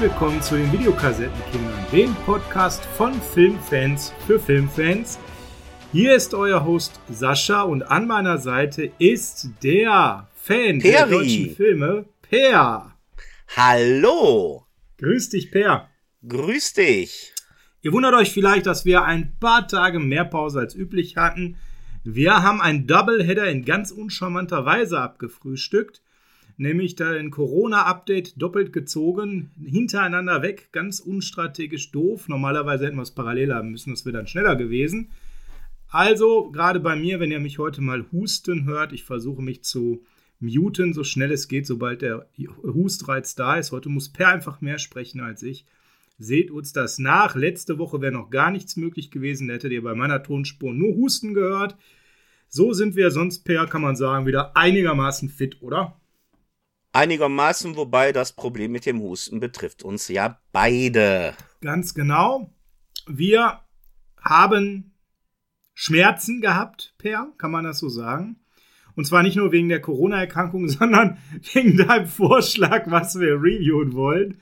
[0.00, 5.18] Willkommen zu den Videokassettenkindern, dem Podcast von Filmfans für Filmfans.
[5.90, 10.80] Hier ist euer Host Sascha und an meiner Seite ist der Fan Peri.
[10.80, 12.94] der deutschen Filme, Per.
[13.56, 14.66] Hallo,
[14.98, 15.88] Grüß dich, Per.
[16.28, 17.32] grüß dich.
[17.82, 21.56] Ihr wundert euch vielleicht, dass wir ein paar Tage mehr Pause als üblich hatten.
[22.04, 26.02] Wir haben ein Doubleheader in ganz uncharmanter Weise abgefrühstückt,
[26.58, 32.28] nämlich dein Corona-Update doppelt gezogen, hintereinander weg, ganz unstrategisch doof.
[32.28, 35.10] Normalerweise hätten wir es parallel haben müssen, das wäre dann schneller gewesen.
[35.88, 40.04] Also, gerade bei mir, wenn ihr mich heute mal husten hört, ich versuche mich zu
[40.40, 42.28] muten, so schnell es geht, sobald der
[42.62, 43.72] Hustreiz da ist.
[43.72, 45.64] Heute muss Per einfach mehr sprechen als ich.
[46.18, 47.36] Seht uns das nach.
[47.36, 49.48] Letzte Woche wäre noch gar nichts möglich gewesen.
[49.48, 51.76] Da hättet ihr bei meiner Tonspur nur Husten gehört.
[52.48, 55.98] So sind wir sonst, Per, kann man sagen, wieder einigermaßen fit, oder?
[56.92, 61.34] Einigermaßen, wobei das Problem mit dem Husten betrifft uns ja beide.
[61.60, 62.50] Ganz genau.
[63.06, 63.60] Wir
[64.20, 64.92] haben
[65.74, 68.36] Schmerzen gehabt, Per, kann man das so sagen?
[68.96, 71.18] Und zwar nicht nur wegen der Corona-Erkrankung, sondern
[71.52, 74.40] wegen deinem Vorschlag, was wir reviewen wollen.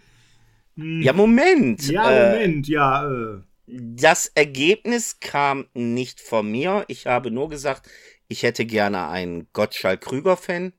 [0.77, 1.03] Hm.
[1.03, 1.86] Ja, Moment.
[1.88, 3.41] Ja, Äh, Moment, ja, äh.
[3.66, 6.84] das Ergebnis kam nicht von mir.
[6.88, 7.88] Ich habe nur gesagt,
[8.28, 10.72] ich hätte gerne einen Gottschalk-Krüger-Fan.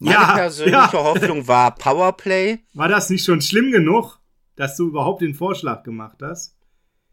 [0.00, 0.92] Meine Ja, persönliche ja.
[0.92, 2.58] Hoffnung war Powerplay.
[2.74, 4.18] War das nicht schon schlimm genug,
[4.56, 6.56] dass du überhaupt den Vorschlag gemacht hast?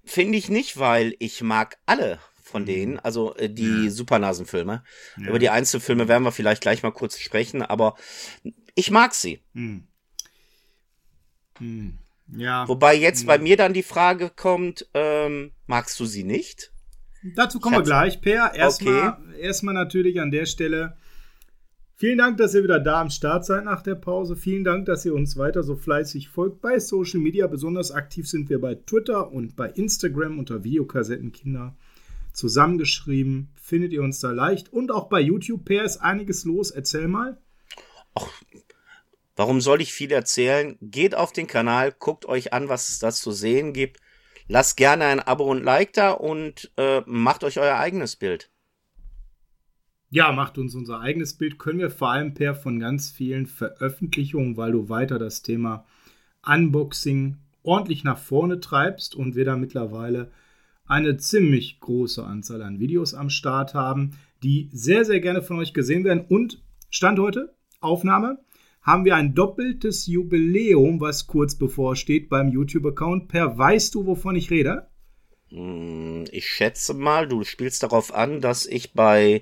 [0.05, 4.83] Finde ich nicht, weil ich mag alle von denen, also äh, die Supernasenfilme.
[5.17, 5.27] Ja.
[5.27, 7.95] Über die Einzelfilme werden wir vielleicht gleich mal kurz sprechen, aber
[8.73, 9.43] ich mag sie.
[9.53, 9.85] Hm.
[11.59, 11.97] Hm.
[12.35, 13.27] Ja, Wobei jetzt Hm.
[13.27, 16.71] bei mir dann die Frage kommt, ähm, magst du sie nicht?
[17.35, 18.53] dazu kommen wir gleich, Per.
[18.53, 20.95] Erstmal, erstmal natürlich an der Stelle
[21.97, 24.35] vielen Dank, dass ihr wieder da am Start seid nach der Pause.
[24.35, 27.47] Vielen Dank, dass ihr uns weiter so fleißig folgt bei Social Media.
[27.47, 31.75] Besonders aktiv sind wir bei Twitter und bei Instagram unter Videokassettenkinder.
[32.33, 34.71] Zusammengeschrieben findet ihr uns da leicht.
[34.71, 36.71] Und auch bei YouTube, Per, ist einiges los.
[36.71, 37.37] Erzähl mal.
[39.35, 40.77] Warum soll ich viel erzählen?
[40.81, 43.99] Geht auf den Kanal, guckt euch an, was es da zu sehen gibt.
[44.47, 48.49] Lasst gerne ein Abo und Like da und äh, macht euch euer eigenes Bild.
[50.09, 51.59] Ja, macht uns unser eigenes Bild.
[51.59, 55.85] Können wir vor allem per von ganz vielen Veröffentlichungen, weil du weiter das Thema
[56.45, 60.31] Unboxing ordentlich nach vorne treibst und wir da mittlerweile
[60.85, 65.73] eine ziemlich große Anzahl an Videos am Start haben, die sehr, sehr gerne von euch
[65.73, 66.25] gesehen werden.
[66.29, 68.39] Und Stand heute, Aufnahme,
[68.81, 73.27] haben wir ein doppeltes Jubiläum, was kurz bevorsteht beim YouTube-Account.
[73.27, 74.87] Per, weißt du, wovon ich rede?
[75.49, 79.41] Hm, Ich schätze mal, du spielst darauf an, dass ich bei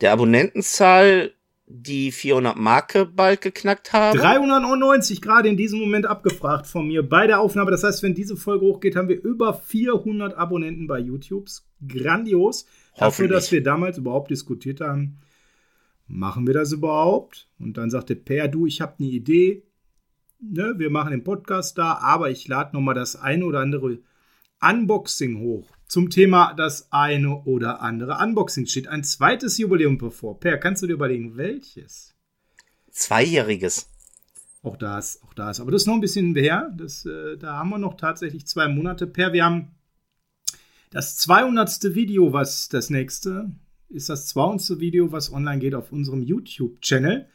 [0.00, 1.32] der Abonnentenzahl
[1.68, 4.16] die 400 Marke bald geknackt habe.
[4.16, 7.72] 399 gerade in diesem Moment abgefragt von mir bei der Aufnahme.
[7.72, 11.48] Das heißt, wenn diese Folge hochgeht, haben wir über 400 Abonnenten bei YouTube.
[11.86, 12.66] Grandios.
[12.96, 15.18] Dafür, dass wir damals überhaupt diskutiert haben,
[16.06, 17.48] machen wir das überhaupt?
[17.58, 19.64] Und dann sagte Per, du, ich habe eine Idee.
[20.40, 23.98] Ne, wir machen den Podcast da, aber ich lade noch mal das eine oder andere
[24.60, 25.70] Unboxing hoch.
[25.88, 30.40] Zum Thema das eine oder andere Unboxing steht ein zweites Jubiläum bevor.
[30.40, 32.14] Per, kannst du dir überlegen, welches?
[32.90, 33.88] Zweijähriges.
[34.62, 35.60] Auch das, auch das.
[35.60, 36.72] Aber das ist noch ein bisschen her.
[36.76, 39.32] Das, äh, da haben wir noch tatsächlich zwei Monate per.
[39.32, 39.76] Wir haben
[40.90, 41.94] das 200.
[41.94, 43.52] Video, was das nächste
[43.88, 44.80] ist, das 200.
[44.80, 47.28] Video, was online geht auf unserem YouTube-Channel.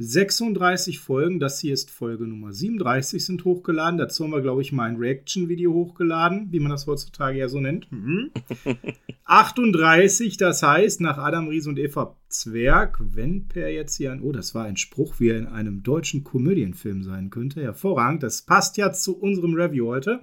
[0.00, 3.98] 36 Folgen, das hier ist Folge Nummer 37, sind hochgeladen.
[3.98, 7.58] Dazu haben wir, glaube ich, mal ein Reaction-Video hochgeladen, wie man das heutzutage ja so
[7.58, 7.90] nennt.
[7.90, 8.30] Mhm.
[9.24, 14.30] 38, das heißt, nach Adam Ries und Eva Zwerg, wenn Per jetzt hier ein, oh,
[14.30, 17.60] das war ein Spruch, wie er in einem deutschen Komödienfilm sein könnte.
[17.60, 20.20] Hervorragend, das passt ja zu unserem Review heute.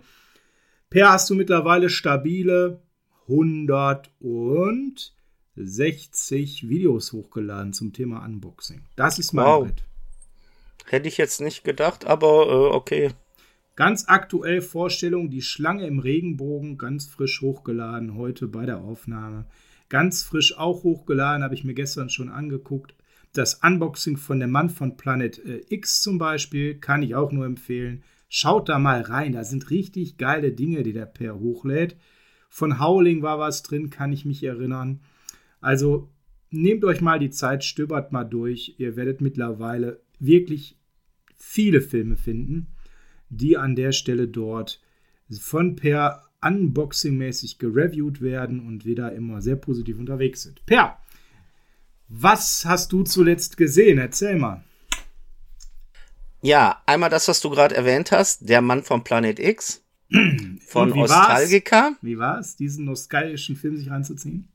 [0.90, 2.80] Per, hast du mittlerweile stabile
[5.56, 8.82] 160 Videos hochgeladen zum Thema Unboxing.
[8.96, 9.64] Das ist mein Wow.
[9.64, 9.84] Brett.
[10.88, 13.12] Hätte ich jetzt nicht gedacht, aber äh, okay.
[13.76, 19.46] Ganz aktuell Vorstellung, die Schlange im Regenbogen, ganz frisch hochgeladen, heute bei der Aufnahme.
[19.90, 22.94] Ganz frisch auch hochgeladen, habe ich mir gestern schon angeguckt.
[23.34, 27.46] Das Unboxing von dem Mann von Planet äh, X zum Beispiel, kann ich auch nur
[27.46, 28.04] empfehlen.
[28.30, 31.98] Schaut da mal rein, da sind richtig geile Dinge, die der Per hochlädt.
[32.50, 35.02] Von Howling war was drin, kann ich mich erinnern.
[35.66, 36.10] Also
[36.52, 38.76] nehmt euch mal die Zeit, stöbert mal durch.
[38.78, 40.78] Ihr werdet mittlerweile wirklich
[41.36, 42.68] viele Filme finden
[43.30, 44.82] die an der Stelle dort
[45.40, 50.64] von Per Unboxing-mäßig gereviewt werden und wir da immer sehr positiv unterwegs sind.
[50.66, 50.98] Per,
[52.08, 53.98] was hast du zuletzt gesehen?
[53.98, 54.64] Erzähl mal.
[56.42, 59.84] Ja, einmal das, was du gerade erwähnt hast, der Mann vom Planet X
[60.68, 61.12] von wie war's?
[61.12, 61.94] Ostalgica.
[62.02, 64.48] Wie war es, diesen nostalgischen Film sich reinzuziehen?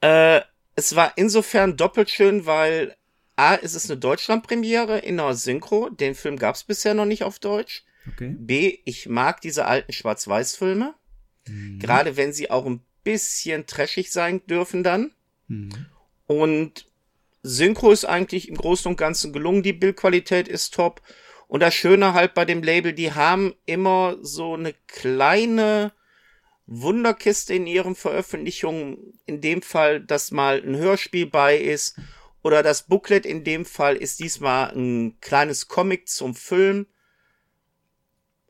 [0.00, 0.40] Äh,
[0.74, 2.96] es war insofern doppelt schön, weil
[3.36, 5.90] A, ist es eine Deutschlandpremiere in einer Synchro.
[5.90, 7.84] Den Film gab es bisher noch nicht auf Deutsch.
[8.12, 8.34] Okay.
[8.38, 10.94] B, ich mag diese alten Schwarz-Weiß-Filme.
[11.46, 11.78] Mhm.
[11.78, 15.12] Gerade wenn sie auch ein bisschen trashig sein dürfen dann.
[15.46, 15.86] Mhm.
[16.26, 16.86] Und
[17.42, 19.62] Synchro ist eigentlich im Großen und Ganzen gelungen.
[19.62, 21.00] Die Bildqualität ist top.
[21.46, 25.92] Und das Schöne halt bei dem Label, die haben immer so eine kleine
[26.68, 29.18] Wunderkiste in ihren Veröffentlichungen.
[29.26, 31.98] In dem Fall, dass mal ein Hörspiel bei ist.
[32.42, 36.86] Oder das Booklet in dem Fall ist diesmal ein kleines Comic zum Film.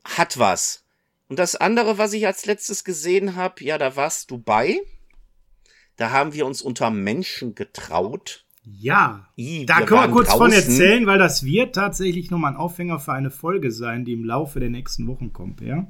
[0.03, 0.85] Hat was.
[1.29, 4.79] Und das andere, was ich als letztes gesehen habe, ja, da warst du bei.
[5.95, 8.45] Da haben wir uns unter Menschen getraut.
[8.63, 10.71] Ja, I, da können wir kurz von draußen.
[10.71, 14.59] erzählen, weil das wird tatsächlich nochmal ein Aufhänger für eine Folge sein, die im Laufe
[14.59, 15.87] der nächsten Wochen kommt, ja.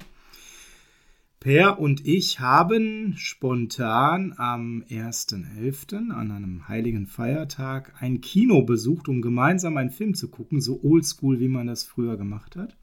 [1.39, 6.12] Per und ich haben spontan am 1.11.
[6.12, 11.39] an einem heiligen Feiertag ein Kino besucht, um gemeinsam einen Film zu gucken, so oldschool,
[11.39, 12.75] wie man das früher gemacht hat.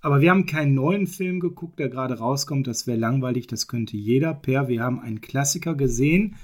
[0.00, 2.68] Aber wir haben keinen neuen Film geguckt, der gerade rauskommt.
[2.68, 4.34] Das wäre langweilig, das könnte jeder.
[4.34, 6.36] Per, wir haben einen Klassiker gesehen,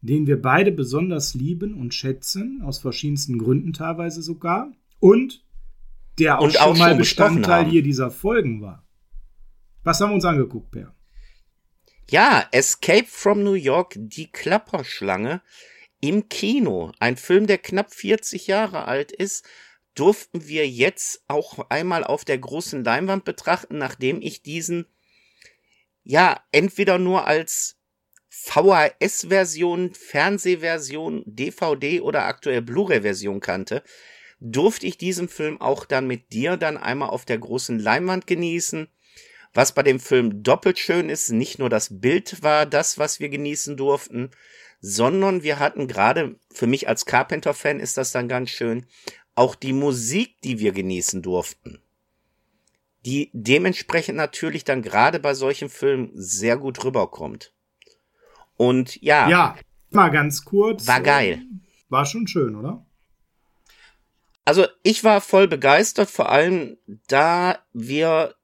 [0.00, 4.70] den wir beide besonders lieben und schätzen, aus verschiedensten Gründen teilweise sogar.
[5.00, 5.44] Und
[6.20, 8.84] der auch Und schon auch mal schon besprochen Bestandteil hier dieser Folgen war.
[9.84, 10.94] Was haben wir uns angeguckt, Per?
[12.10, 15.42] Ja, Escape from New York, die Klapperschlange
[16.00, 16.92] im Kino.
[16.98, 19.46] Ein Film, der knapp 40 Jahre alt ist,
[19.94, 24.86] durften wir jetzt auch einmal auf der großen Leinwand betrachten, nachdem ich diesen
[26.02, 27.76] ja entweder nur als
[28.28, 33.82] VHS-Version, Fernsehversion, DVD oder aktuell Blu-ray-Version kannte,
[34.40, 38.88] durfte ich diesen Film auch dann mit dir dann einmal auf der großen Leinwand genießen.
[39.54, 43.28] Was bei dem Film doppelt schön ist, nicht nur das Bild war das, was wir
[43.28, 44.30] genießen durften,
[44.80, 48.86] sondern wir hatten gerade, für mich als Carpenter-Fan ist das dann ganz schön,
[49.34, 51.80] auch die Musik, die wir genießen durften.
[53.04, 57.52] Die dementsprechend natürlich dann gerade bei solchen Filmen sehr gut rüberkommt.
[58.56, 59.56] Und ja, Ja,
[59.90, 60.86] mal ganz kurz.
[60.86, 61.42] war geil.
[61.88, 62.86] War schon schön, oder?
[64.44, 66.76] Also ich war voll begeistert, vor allem
[67.06, 68.34] da wir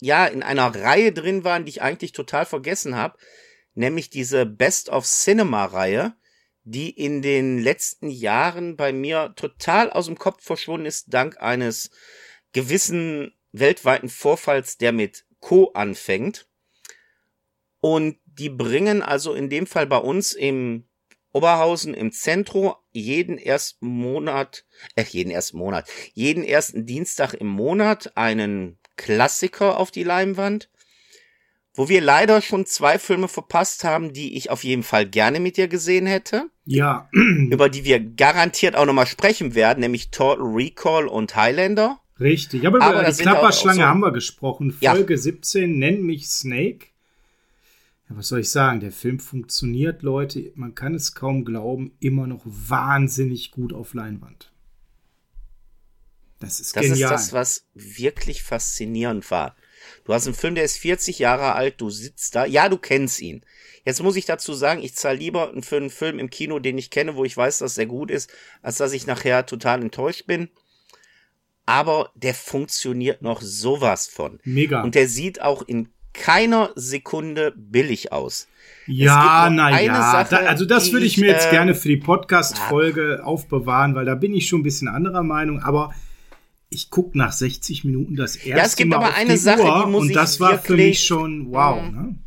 [0.00, 3.18] ja in einer Reihe drin waren, die ich eigentlich total vergessen habe,
[3.74, 6.14] nämlich diese Best of Cinema Reihe,
[6.64, 11.90] die in den letzten Jahren bei mir total aus dem Kopf verschwunden ist, dank eines
[12.52, 16.48] gewissen weltweiten Vorfalls, der mit Co anfängt.
[17.80, 20.88] Und die bringen also in dem Fall bei uns im
[21.32, 24.64] Oberhausen im Zentrum jeden ersten Monat,
[24.94, 30.68] äh, jeden ersten Monat, jeden ersten Dienstag im Monat einen Klassiker auf die Leinwand,
[31.74, 35.56] wo wir leider schon zwei Filme verpasst haben, die ich auf jeden Fall gerne mit
[35.58, 41.06] dir gesehen hätte, Ja, über die wir garantiert auch nochmal sprechen werden, nämlich Total Recall
[41.06, 42.00] und Highlander.
[42.18, 42.66] richtig.
[42.66, 44.76] Aber, Aber über die Klapperschlange so- haben wir gesprochen.
[44.80, 44.94] Ja.
[44.94, 46.86] Folge 17, nenn mich Snake.
[48.08, 48.80] Ja, was soll ich sagen?
[48.80, 50.52] Der Film funktioniert, Leute.
[50.54, 54.50] Man kann es kaum glauben, immer noch wahnsinnig gut auf Leinwand.
[56.40, 57.14] Das ist Das genial.
[57.14, 59.56] ist das, was wirklich faszinierend war.
[60.04, 63.20] Du hast einen Film, der ist 40 Jahre alt, du sitzt da, ja, du kennst
[63.20, 63.42] ihn.
[63.84, 66.90] Jetzt muss ich dazu sagen, ich zahle lieber für einen Film im Kino, den ich
[66.90, 68.30] kenne, wo ich weiß, dass der gut ist,
[68.62, 70.48] als dass ich nachher total enttäuscht bin.
[71.66, 74.40] Aber der funktioniert noch sowas von.
[74.44, 74.82] Mega.
[74.82, 78.48] Und der sieht auch in keiner Sekunde billig aus.
[78.86, 80.24] ja, naja.
[80.24, 84.06] Da, also das würde ich ich, mir jetzt äh, gerne für die Podcast-Folge aufbewahren, weil
[84.06, 85.60] da bin ich schon ein bisschen anderer Meinung.
[85.60, 85.92] Aber
[86.76, 89.90] ich gucke nach 60 Minuten das erste es gibt Mal aber eine Sache, Uhr die
[89.90, 91.82] muss und ich das war für mich schon wow.
[91.82, 91.94] Mhm.
[91.94, 92.18] Ne?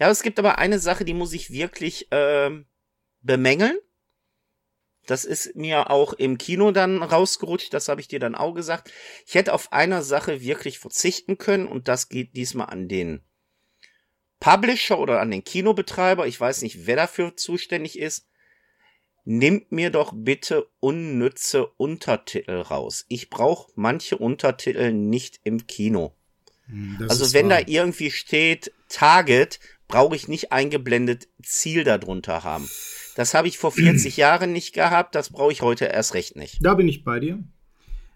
[0.00, 2.66] Ja, es gibt aber eine Sache, die muss ich wirklich ähm,
[3.20, 3.78] bemängeln.
[5.06, 8.90] Das ist mir auch im Kino dann rausgerutscht, das habe ich dir dann auch gesagt.
[9.26, 13.22] Ich hätte auf einer Sache wirklich verzichten können und das geht diesmal an den
[14.40, 16.26] Publisher oder an den Kinobetreiber.
[16.26, 18.26] Ich weiß nicht, wer dafür zuständig ist.
[19.28, 23.04] Nimmt mir doch bitte unnütze Untertitel raus.
[23.08, 26.14] Ich brauche manche Untertitel nicht im Kino.
[26.68, 27.58] Hm, Das Also wenn wahr.
[27.60, 32.70] da irgendwie steht Target, brauche ich nicht eingeblendet Ziel darunter haben.
[33.16, 36.58] Das habe ich vor 40 Jahren nicht gehabt, das brauche ich heute erst recht nicht.
[36.64, 37.42] Da bin ich bei dir.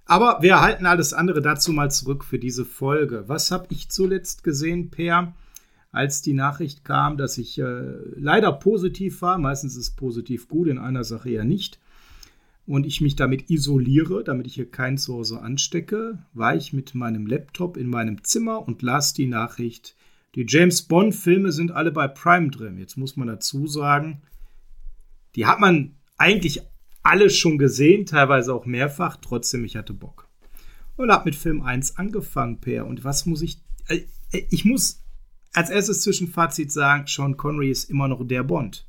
[0.04, 3.24] Aber wir halten alles andere dazu mal zurück für diese Folge.
[3.26, 5.34] Was habe ich zuletzt gesehen, Per,
[5.92, 9.38] als die Nachricht kam, dass ich äh, leider positiv war?
[9.38, 11.80] Meistens ist positiv gut, in einer Sache ja nicht.
[12.66, 16.94] und ich mich damit isoliere, damit ich hier keinen zu Hause anstecke, war ich mit
[16.94, 19.96] meinem Laptop in meinem Zimmer und las die Nachricht,
[20.36, 22.78] die James Bond-Filme sind alle bei Prime drin.
[22.78, 24.22] Jetzt muss man dazu sagen,
[25.34, 26.60] die hat man eigentlich
[27.02, 30.28] alle schon gesehen, teilweise auch mehrfach, trotzdem ich hatte Bock.
[30.96, 32.86] Und habe mit Film 1 angefangen, Per.
[32.86, 33.60] Und was muss ich.
[33.88, 34.02] Äh,
[34.50, 35.02] ich muss
[35.52, 38.86] als erstes Zwischenfazit sagen, Sean Connery ist immer noch der Bond.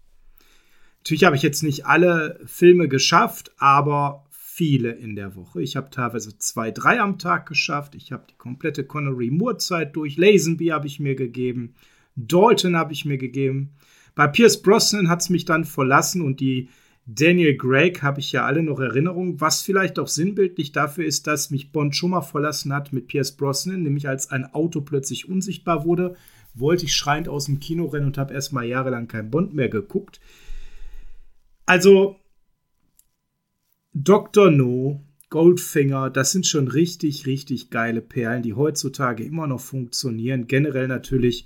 [0.99, 5.61] Natürlich habe ich jetzt nicht alle Filme geschafft, aber viele in der Woche.
[5.61, 7.95] Ich habe teilweise zwei, drei am Tag geschafft.
[7.95, 10.17] Ich habe die komplette Connery-Moore-Zeit durch.
[10.17, 11.73] Lazenby habe ich mir gegeben.
[12.15, 13.71] Dalton habe ich mir gegeben.
[14.13, 16.69] Bei Pierce Brosnan hat es mich dann verlassen und die
[17.07, 21.49] Daniel Craig habe ich ja alle noch Erinnerungen, was vielleicht auch sinnbildlich dafür ist, dass
[21.49, 25.83] mich Bond schon mal verlassen hat mit Pierce Brosnan, nämlich als ein Auto plötzlich unsichtbar
[25.85, 26.15] wurde,
[26.53, 30.19] wollte ich schreiend aus dem Kino rennen und habe erstmal jahrelang kein Bond mehr geguckt.
[31.65, 32.17] Also,
[33.93, 34.51] Dr.
[34.51, 40.47] No, Goldfinger, das sind schon richtig, richtig geile Perlen, die heutzutage immer noch funktionieren.
[40.47, 41.45] Generell natürlich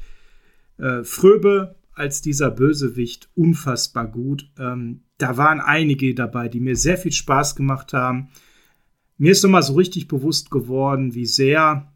[0.77, 4.49] äh, Fröbe als dieser Bösewicht unfassbar gut.
[4.59, 8.29] Ähm, da waren einige dabei, die mir sehr viel Spaß gemacht haben.
[9.17, 11.93] Mir ist nochmal so richtig bewusst geworden, wie sehr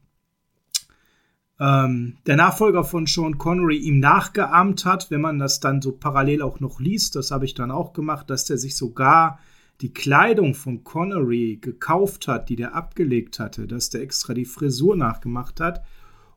[1.60, 6.42] ähm, der Nachfolger von Sean Connery ihm nachgeahmt hat, wenn man das dann so parallel
[6.42, 9.40] auch noch liest, das habe ich dann auch gemacht, dass der sich sogar
[9.82, 14.96] die Kleidung von Connery gekauft hat, die der abgelegt hatte, dass der extra die Frisur
[14.96, 15.84] nachgemacht hat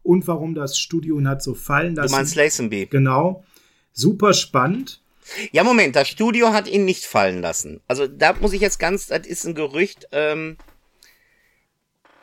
[0.03, 2.13] und warum das Studio ihn hat so fallen lassen.
[2.13, 2.87] Du meinst Lazenby.
[2.87, 3.45] Genau.
[3.93, 5.01] Super spannend.
[5.53, 7.81] Ja, Moment, das Studio hat ihn nicht fallen lassen.
[7.87, 10.57] Also da muss ich jetzt ganz, das ist ein Gerücht, ähm,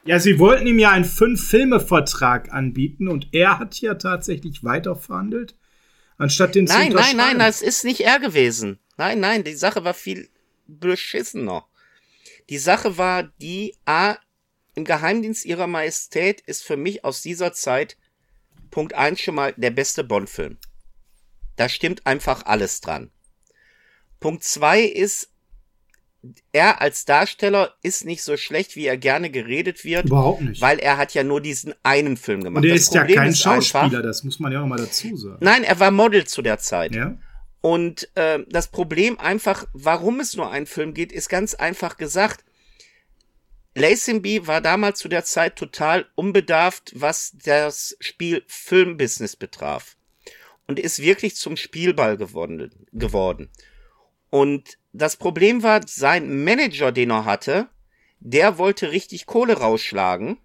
[0.10, 5.56] ja, sie wollten ihm ja einen Fünf-Filme-Vertrag anbieten und er hat ja tatsächlich weiterverhandelt,
[6.18, 8.80] anstatt den nein, zu Nein, nein, nein, das ist nicht er gewesen.
[8.98, 10.28] Nein, nein, die Sache war viel
[10.66, 11.68] beschissener.
[12.50, 14.18] Die Sache war die, A,
[14.74, 17.96] im Geheimdienst ihrer Majestät ist für mich aus dieser Zeit
[18.72, 20.58] Punkt eins schon mal der beste Bond-Film.
[21.56, 23.12] Da stimmt einfach alles dran.
[24.20, 25.30] Punkt zwei ist,
[26.52, 30.06] er als Darsteller ist nicht so schlecht, wie er gerne geredet wird.
[30.06, 30.62] Überhaupt nicht.
[30.62, 32.64] Weil er hat ja nur diesen einen Film gemacht.
[32.64, 35.16] Und er ist ja kein ist Schauspieler, einfach, das muss man ja auch mal dazu
[35.16, 35.38] sagen.
[35.40, 36.94] Nein, er war Model zu der Zeit.
[36.94, 37.18] Ja.
[37.62, 42.44] Und äh, das Problem einfach, warum es nur einen Film geht, ist ganz einfach gesagt.
[43.76, 49.96] Lazenby war damals zu der Zeit total unbedarft, was das Spiel Filmbusiness betraf.
[50.68, 52.72] Und ist wirklich zum Spielball geworden.
[52.92, 53.50] geworden.
[54.30, 57.67] Und das Problem war, sein Manager, den er hatte,
[58.19, 60.38] der wollte richtig Kohle rausschlagen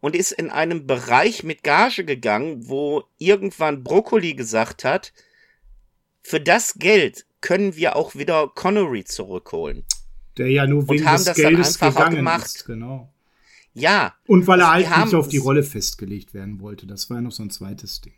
[0.00, 5.12] und ist in einem Bereich mit Gage gegangen, wo irgendwann Brokkoli gesagt hat,
[6.22, 9.84] für das Geld können wir auch wieder Connery zurückholen.
[10.36, 12.46] Der ja nur wegen und haben des das Geldes dann einfach gemacht.
[12.46, 13.12] Ist, genau.
[13.74, 14.14] Ja.
[14.26, 16.86] Und weil er halt nicht auf die Rolle festgelegt werden wollte.
[16.86, 18.14] Das war ja noch so ein zweites Ding.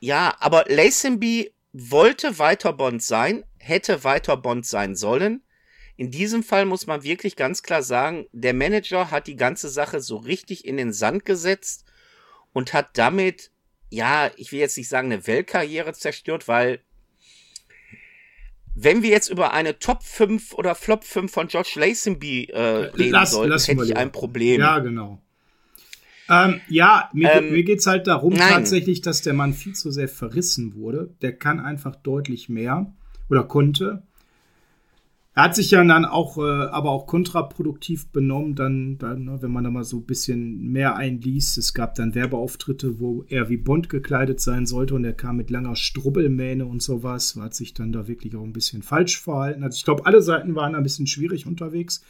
[0.00, 5.42] Ja, aber Lazenby wollte weiter Bond sein, hätte weiter Bond sein sollen.
[5.96, 10.00] In diesem Fall muss man wirklich ganz klar sagen, der Manager hat die ganze Sache
[10.00, 11.84] so richtig in den Sand gesetzt
[12.52, 13.50] und hat damit,
[13.90, 16.80] ja, ich will jetzt nicht sagen, eine Weltkarriere zerstört, weil
[18.74, 23.12] wenn wir jetzt über eine Top 5 oder Flop 5 von George Lazenby äh, reden
[23.12, 24.60] lass, sollten, hätte ich ein Problem.
[24.60, 25.21] Ja, genau.
[26.28, 28.48] Ähm, ja, mir, ähm, mir geht es halt darum nein.
[28.48, 31.10] tatsächlich, dass der Mann viel zu sehr verrissen wurde.
[31.20, 32.92] Der kann einfach deutlich mehr
[33.28, 34.02] oder konnte.
[35.34, 39.50] Er hat sich ja dann auch, äh, aber auch kontraproduktiv benommen, dann, dann ne, wenn
[39.50, 41.56] man da mal so ein bisschen mehr einliest.
[41.56, 45.48] Es gab dann Werbeauftritte, wo er wie Bond gekleidet sein sollte und er kam mit
[45.48, 47.34] langer Strubbelmähne und sowas.
[47.40, 49.64] Hat sich dann da wirklich auch ein bisschen falsch verhalten.
[49.64, 52.04] Also ich glaube, alle Seiten waren ein bisschen schwierig unterwegs.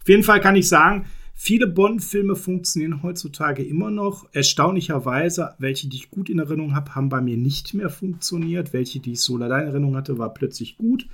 [0.00, 1.06] Auf jeden Fall kann ich sagen,
[1.40, 4.28] Viele Bond-Filme funktionieren heutzutage immer noch.
[4.32, 8.72] Erstaunlicherweise, welche, die ich gut in Erinnerung habe, haben bei mir nicht mehr funktioniert.
[8.72, 11.06] Welche, die ich so leider in Erinnerung hatte, war plötzlich gut.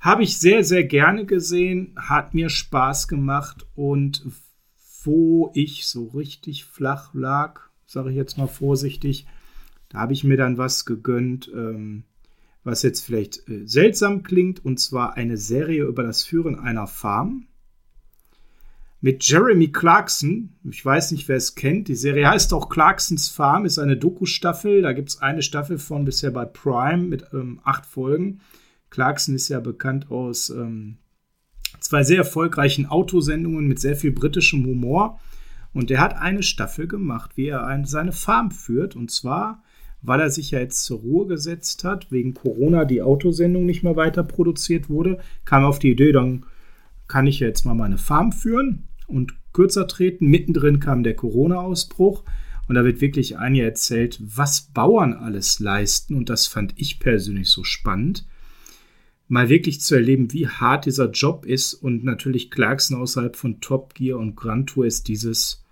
[0.00, 4.26] Habe ich sehr, sehr gerne gesehen, hat mir Spaß gemacht und
[5.04, 9.26] wo ich so richtig flach lag, sage ich jetzt mal vorsichtig,
[9.90, 12.04] da habe ich mir dann was gegönnt, ähm,
[12.64, 17.47] was jetzt vielleicht äh, seltsam klingt, und zwar eine Serie über das Führen einer Farm
[19.00, 20.56] mit Jeremy Clarkson.
[20.68, 21.88] Ich weiß nicht, wer es kennt.
[21.88, 24.82] Die Serie heißt auch Clarksons Farm, ist eine Doku-Staffel.
[24.82, 28.40] Da gibt es eine Staffel von bisher bei Prime mit ähm, acht Folgen.
[28.90, 30.96] Clarkson ist ja bekannt aus ähm,
[31.80, 35.20] zwei sehr erfolgreichen Autosendungen mit sehr viel britischem Humor.
[35.72, 38.96] Und der hat eine Staffel gemacht, wie er eine, seine Farm führt.
[38.96, 39.62] Und zwar,
[40.02, 43.94] weil er sich ja jetzt zur Ruhe gesetzt hat, wegen Corona die Autosendung nicht mehr
[43.94, 46.46] weiter produziert wurde, kam er auf die Idee, dann
[47.06, 50.26] kann ich jetzt mal meine Farm führen und kürzer treten.
[50.26, 52.24] Mittendrin kam der Corona-Ausbruch
[52.68, 57.48] und da wird wirklich Anja erzählt, was Bauern alles leisten und das fand ich persönlich
[57.48, 58.26] so spannend.
[59.26, 63.94] Mal wirklich zu erleben, wie hart dieser Job ist und natürlich Clarkson außerhalb von Top
[63.94, 65.64] Gear und Grand Tour ist dieses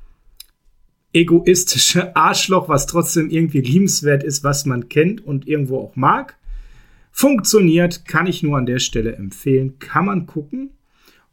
[1.13, 6.37] egoistische Arschloch, was trotzdem irgendwie liebenswert ist, was man kennt und irgendwo auch mag.
[7.13, 10.76] Funktioniert, kann ich nur an der Stelle empfehlen, kann man gucken.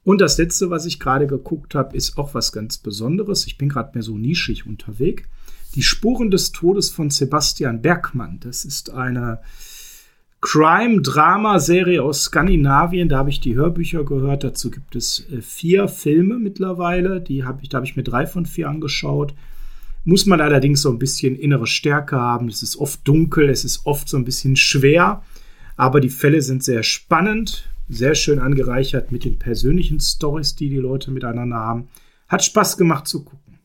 [0.04, 3.48] Und das letzte, was ich gerade geguckt habe, ist auch was ganz Besonderes.
[3.48, 5.24] Ich bin gerade mehr so nischig unterwegs.
[5.76, 8.40] Die Spuren des Todes von Sebastian Bergmann.
[8.42, 9.40] Das ist eine
[10.42, 13.08] Crime-Drama-Serie aus Skandinavien.
[13.08, 14.44] Da habe ich die Hörbücher gehört.
[14.44, 17.22] Dazu gibt es äh, vier Filme mittlerweile.
[17.22, 19.34] Die habe ich, da habe ich mir drei von vier angeschaut.
[20.04, 22.50] Muss man allerdings so ein bisschen innere Stärke haben.
[22.50, 25.24] Es ist oft dunkel, es ist oft so ein bisschen schwer.
[25.78, 30.78] Aber die Fälle sind sehr spannend sehr schön angereichert mit den persönlichen Stories, die die
[30.78, 31.90] Leute miteinander haben.
[32.28, 33.60] Hat Spaß gemacht zu gucken.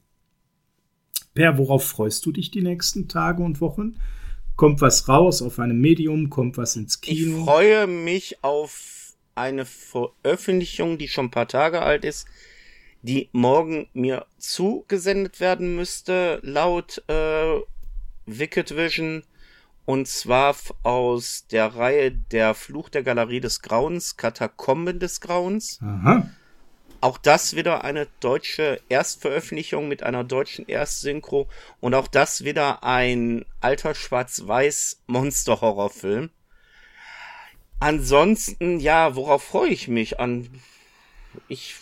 [1.34, 3.96] Per, worauf freust du dich die nächsten Tage und Wochen?
[4.56, 6.30] Kommt was raus auf einem Medium?
[6.30, 7.38] Kommt was ins Kino?
[7.38, 12.26] Ich freue mich auf eine Veröffentlichung, die schon ein paar Tage alt ist,
[13.02, 17.60] die morgen mir zugesendet werden müsste, laut äh,
[18.26, 19.22] Wicked Vision.
[19.88, 25.78] Und zwar aus der Reihe Der Fluch der Galerie des Grauens, Katakomben des Grauens.
[25.80, 26.28] Aha.
[27.00, 31.48] Auch das wieder eine deutsche Erstveröffentlichung mit einer deutschen Erstsynchro.
[31.80, 36.28] Und auch das wieder ein alter schwarz-weiß Monster-Horrorfilm.
[37.80, 40.50] Ansonsten, ja, worauf freue ich mich an?
[41.48, 41.76] Ich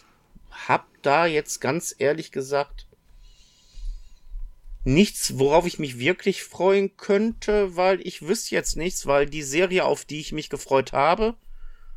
[0.53, 2.86] hab da jetzt ganz ehrlich gesagt
[4.87, 9.85] nichts, worauf ich mich wirklich freuen könnte, weil ich wüsste jetzt nichts, weil die Serie,
[9.85, 11.35] auf die ich mich gefreut habe,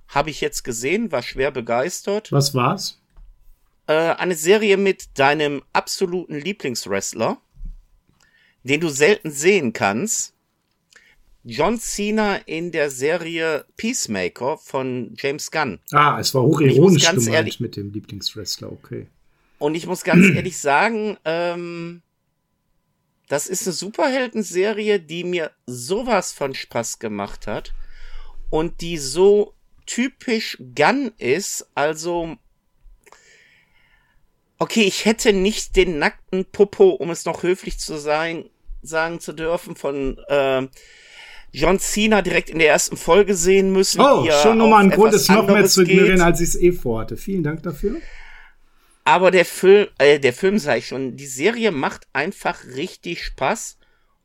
[0.07, 2.31] habe ich jetzt gesehen, war schwer begeistert.
[2.31, 2.99] Was war's?
[3.85, 7.37] Äh, eine Serie mit deinem absoluten Lieblingswrestler,
[8.63, 10.33] den du selten sehen kannst.
[11.43, 15.79] John Cena in der Serie Peacemaker von James Gunn.
[15.91, 19.07] Ah, es war hochironisch gemeint ehrlich, mit dem Lieblingswrestler, okay.
[19.59, 22.01] Und ich muss ganz ehrlich sagen, ähm,
[23.29, 27.73] das ist eine Superhelden-Serie, die mir sowas von Spaß gemacht hat
[28.49, 29.53] und die so
[29.85, 32.35] typisch Gun ist, also
[34.57, 38.49] okay, ich hätte nicht den nackten Popo, um es noch höflich zu sein,
[38.81, 40.67] sagen zu dürfen, von äh,
[41.51, 44.01] John Cena direkt in der ersten Folge sehen müssen.
[44.01, 47.15] Oh, schon nochmal ein Grund, es noch mehr zu ignorieren, als ich es eh vorhatte.
[47.15, 47.97] Vielen Dank dafür.
[49.09, 53.79] Aber der Film, äh, der Film sag ich schon, die Serie macht einfach richtig Spaß.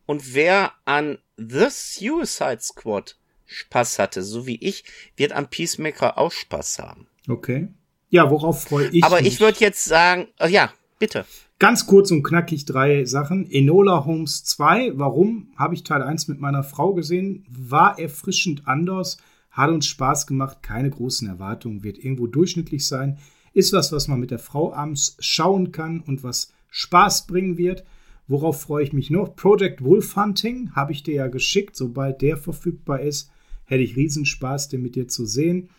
[0.04, 3.16] Und wer an The Suicide Squad
[3.46, 4.84] Spaß hatte, so wie ich,
[5.16, 7.06] wird an Peacemaker auch Spaß haben.
[7.26, 7.68] Okay.
[8.10, 9.28] Ja, worauf freue ich Aber mich?
[9.28, 11.24] ich würde jetzt sagen, äh, ja, bitte.
[11.58, 13.50] Ganz kurz und knackig drei Sachen.
[13.50, 15.48] Enola Holmes 2, warum?
[15.56, 19.16] Habe ich Teil 1 mit meiner Frau gesehen, war erfrischend anders,
[19.50, 23.18] hat uns Spaß gemacht, keine großen Erwartungen, wird irgendwo durchschnittlich sein
[23.54, 27.84] ist was, was man mit der Frau abends schauen kann und was Spaß bringen wird.
[28.26, 29.36] Worauf freue ich mich noch?
[29.36, 31.76] Project Wolf Hunting habe ich dir ja geschickt.
[31.76, 33.30] Sobald der verfügbar ist,
[33.64, 35.70] hätte ich riesen Spaß, den mit dir zu sehen.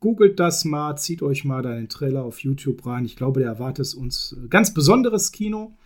[0.00, 3.04] Googelt das mal, zieht euch mal deinen Trailer auf YouTube rein.
[3.04, 5.76] Ich glaube, der erwartet uns ganz besonderes Kino.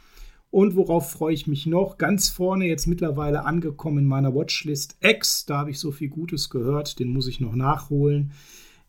[0.50, 1.98] Und worauf freue ich mich noch?
[1.98, 5.46] Ganz vorne jetzt mittlerweile angekommen in meiner Watchlist X.
[5.46, 8.31] Da habe ich so viel Gutes gehört, den muss ich noch nachholen.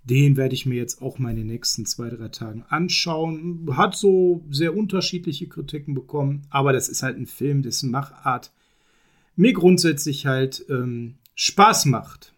[0.05, 3.67] Den werde ich mir jetzt auch mal in den nächsten zwei, drei Tagen anschauen.
[3.75, 8.51] Hat so sehr unterschiedliche Kritiken bekommen, aber das ist halt ein Film, dessen Machart
[9.35, 12.33] mir grundsätzlich halt ähm, Spaß macht.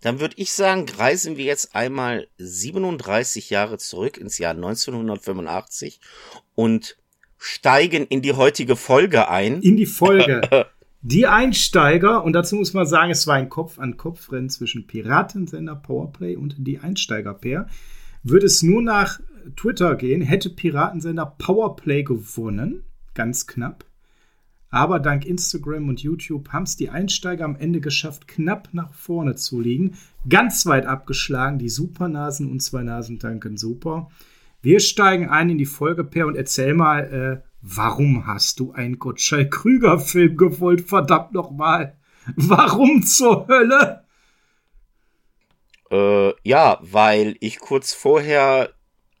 [0.00, 6.00] Dann würde ich sagen, reisen wir jetzt einmal 37 Jahre zurück ins Jahr 1985
[6.54, 6.96] und
[7.36, 9.60] steigen in die heutige Folge ein.
[9.60, 10.40] In die Folge.
[11.02, 16.56] Die Einsteiger, und dazu muss man sagen, es war ein Kopf-an-Kopf-Rennen zwischen Piratensender Powerplay und
[16.58, 17.68] die Einsteiger-Pair.
[18.22, 19.18] Würde es nur nach
[19.56, 22.82] Twitter gehen, hätte Piratensender Powerplay gewonnen.
[23.14, 23.86] Ganz knapp.
[24.68, 29.36] Aber dank Instagram und YouTube haben es die Einsteiger am Ende geschafft, knapp nach vorne
[29.36, 29.94] zu liegen.
[30.28, 34.10] Ganz weit abgeschlagen, die Supernasen und zwei Nasentanken super.
[34.60, 38.98] Wir steigen ein in die Folge, Per, und erzähl mal, äh, Warum hast du einen
[38.98, 41.96] Gottschalk Krüger Film gewollt, verdammt nochmal?
[42.36, 44.04] Warum zur Hölle?
[45.90, 48.70] Äh, ja, weil ich kurz vorher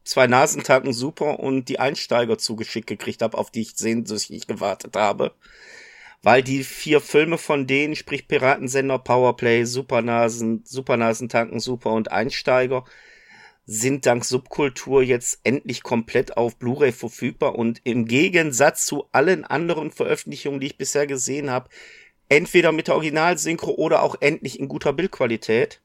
[0.04, 5.34] zwei Nasentanken super und die Einsteiger zugeschickt gekriegt habe, auf die ich sehnsüchtig gewartet habe.
[6.22, 12.84] Weil die vier Filme von denen, sprich Piratensender, Powerplay, Supernasen, Supernasentanken, Super und Einsteiger,
[13.72, 19.92] sind dank Subkultur jetzt endlich komplett auf Blu-ray verfügbar und im Gegensatz zu allen anderen
[19.92, 21.68] Veröffentlichungen, die ich bisher gesehen habe,
[22.28, 25.80] entweder mit der Originalsynchro oder auch endlich in guter Bildqualität.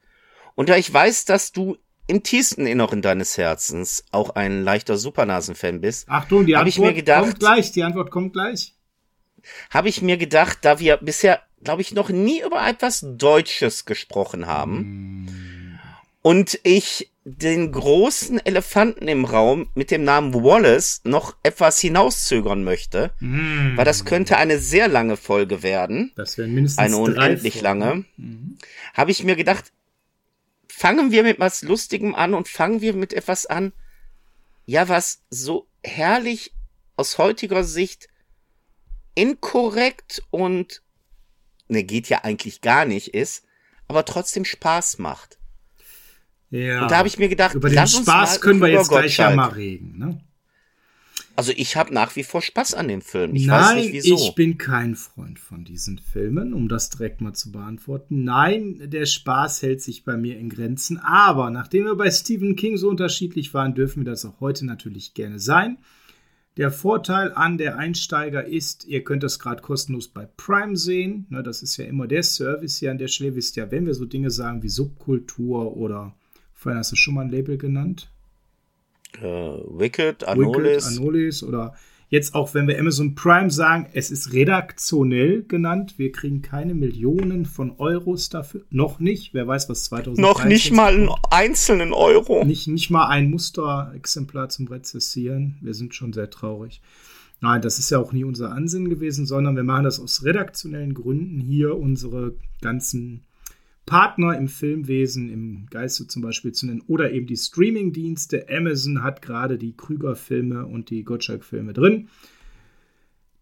[0.55, 5.79] Und da ich weiß, dass du im tiefsten Inneren deines Herzens auch ein leichter Supernasen-Fan
[5.79, 7.71] bist, Achtung, die Antwort gedacht, kommt gleich.
[7.71, 8.73] Die Antwort kommt gleich.
[9.69, 14.47] Habe ich mir gedacht, da wir bisher, glaube ich, noch nie über etwas Deutsches gesprochen
[14.47, 15.44] haben mm.
[16.25, 23.13] Und ich den großen Elefanten im Raum mit dem Namen Wallace noch etwas hinauszögern möchte,
[23.19, 23.77] mm.
[23.77, 26.13] weil das könnte eine sehr lange Folge werden.
[26.15, 28.05] Das wären mindestens eine unendlich lange.
[28.17, 28.57] Mm.
[28.95, 29.71] Habe ich mir gedacht,
[30.67, 33.71] fangen wir mit was Lustigem an und fangen wir mit etwas an,
[34.65, 36.53] ja, was so herrlich
[36.95, 38.07] aus heutiger Sicht
[39.13, 40.81] inkorrekt und
[41.67, 43.45] ne, geht ja eigentlich gar nicht ist,
[43.87, 45.37] aber trotzdem Spaß macht.
[46.55, 46.83] Ja.
[46.83, 49.49] Und da habe ich mir gedacht, über den Spaß können wir jetzt gleich ja mal
[49.49, 50.21] reden, ne?
[51.37, 53.35] Also ich habe nach wie vor Spaß an dem Film.
[53.35, 54.15] Ich Nein, weiß nicht wieso.
[54.15, 58.23] Ich bin kein Freund von diesen Filmen, um das direkt mal zu beantworten.
[58.23, 60.97] Nein, der Spaß hält sich bei mir in Grenzen.
[60.97, 65.13] Aber nachdem wir bei Stephen King so unterschiedlich waren, dürfen wir das auch heute natürlich
[65.13, 65.77] gerne sein.
[66.55, 71.27] Der Vorteil an der Einsteiger ist, ihr könnt das gerade kostenlos bei Prime sehen.
[71.29, 73.35] das ist ja immer der Service hier an der Stelle.
[73.35, 76.15] Wisst ja, wenn wir so Dinge sagen wie Subkultur oder,
[76.65, 78.09] vorhin hast du schon mal ein Label genannt,
[79.21, 80.87] äh, Wicked, Anolis.
[80.87, 81.75] Wicked, Anolis oder
[82.09, 85.93] jetzt auch, wenn wir Amazon Prime sagen, es ist redaktionell genannt.
[85.97, 88.63] Wir kriegen keine Millionen von Euros dafür.
[88.71, 89.35] Noch nicht.
[89.35, 92.43] Wer weiß, was 2000 Noch nicht mal einen einzelnen Euro.
[92.43, 95.59] Nicht, nicht mal ein Musterexemplar zum Rezessieren.
[95.61, 96.81] Wir sind schon sehr traurig.
[97.41, 100.95] Nein, das ist ja auch nie unser Ansinn gewesen, sondern wir machen das aus redaktionellen
[100.95, 103.23] Gründen hier unsere ganzen
[103.85, 108.47] Partner im Filmwesen, im Geiste zum Beispiel zu nennen, oder eben die Streaming-Dienste.
[108.49, 112.09] Amazon hat gerade die Krüger-Filme und die Gottschalk-Filme drin.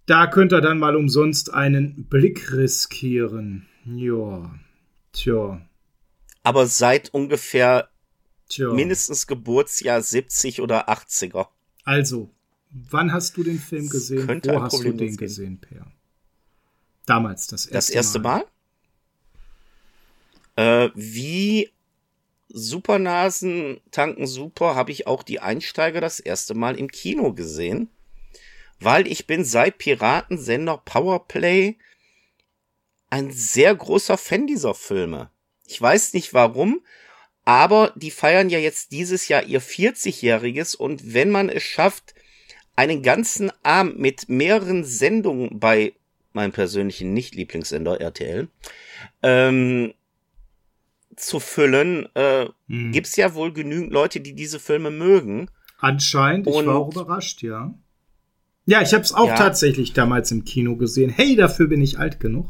[0.05, 3.67] Da könnt ihr dann mal umsonst einen Blick riskieren.
[3.85, 4.53] Ja,
[5.13, 5.61] tja.
[6.43, 7.87] Aber seit ungefähr
[8.49, 8.73] tja.
[8.73, 11.47] mindestens Geburtsjahr 70 oder 80er.
[11.85, 12.29] Also,
[12.69, 14.27] wann hast du den Film gesehen?
[14.27, 15.87] Wo hast du den gesehen, Per?
[17.05, 17.77] Damals, das erste Mal.
[17.77, 18.37] Das erste Mal?
[18.39, 18.45] Mal?
[20.55, 21.71] Äh, wie
[22.49, 27.89] Supernasen tanken super habe ich auch die Einsteiger das erste Mal im Kino gesehen,
[28.79, 31.77] weil ich bin seit Piratensender Powerplay
[33.09, 35.31] ein sehr großer Fan dieser Filme.
[35.67, 36.81] Ich weiß nicht warum,
[37.45, 42.13] aber die feiern ja jetzt dieses Jahr ihr 40-jähriges und wenn man es schafft,
[42.75, 45.93] einen ganzen Abend mit mehreren Sendungen bei
[46.33, 48.47] meinem persönlichen Nicht-Lieblingssender RTL
[49.21, 49.93] ähm,
[51.15, 52.91] zu füllen, äh, hm.
[52.91, 55.49] gibt es ja wohl genügend Leute, die diese Filme mögen.
[55.79, 57.73] Anscheinend, ich war auch überrascht, ja.
[58.65, 59.35] Ja, ich habe es auch ja.
[59.35, 61.09] tatsächlich damals im Kino gesehen.
[61.09, 62.49] Hey, dafür bin ich alt genug.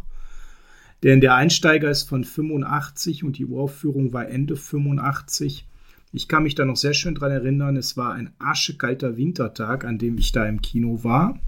[1.01, 5.67] Denn der Einsteiger ist von 85 und die Uraufführung war Ende 85.
[6.11, 7.75] Ich kann mich da noch sehr schön dran erinnern.
[7.75, 11.39] Es war ein arschekalter Wintertag, an dem ich da im Kino war.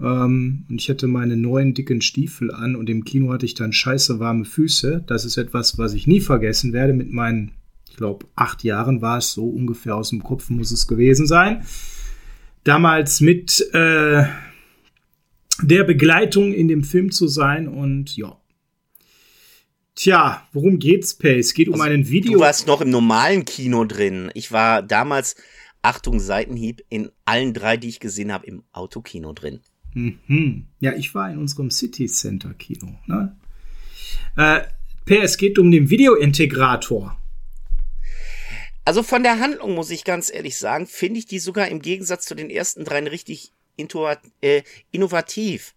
[0.00, 3.72] Ähm, und ich hatte meine neuen dicken Stiefel an und im Kino hatte ich dann
[3.72, 5.04] scheiße warme Füße.
[5.06, 6.92] Das ist etwas, was ich nie vergessen werde.
[6.92, 7.52] Mit meinen,
[7.88, 11.64] ich glaube, acht Jahren war es so ungefähr aus dem Kopf, muss es gewesen sein.
[12.64, 14.24] Damals mit äh,
[15.62, 18.40] der Begleitung in dem Film zu sein und ja.
[19.94, 21.38] Tja, worum geht's, Pay?
[21.38, 22.32] Es geht um also, einen Video.
[22.32, 24.30] Du warst noch im normalen Kino drin.
[24.34, 25.36] Ich war damals,
[25.82, 29.60] Achtung, Seitenhieb, in allen drei, die ich gesehen habe, im Autokino drin.
[29.94, 30.66] Mhm.
[30.80, 32.98] Ja, ich war in unserem City Center Kino.
[33.06, 33.36] Ne?
[34.36, 34.62] Äh,
[35.04, 37.16] per, es geht um den Videointegrator.
[38.84, 42.26] Also von der Handlung muss ich ganz ehrlich sagen, finde ich die sogar im Gegensatz
[42.26, 43.52] zu den ersten dreien richtig
[44.40, 45.74] äh, innovativ.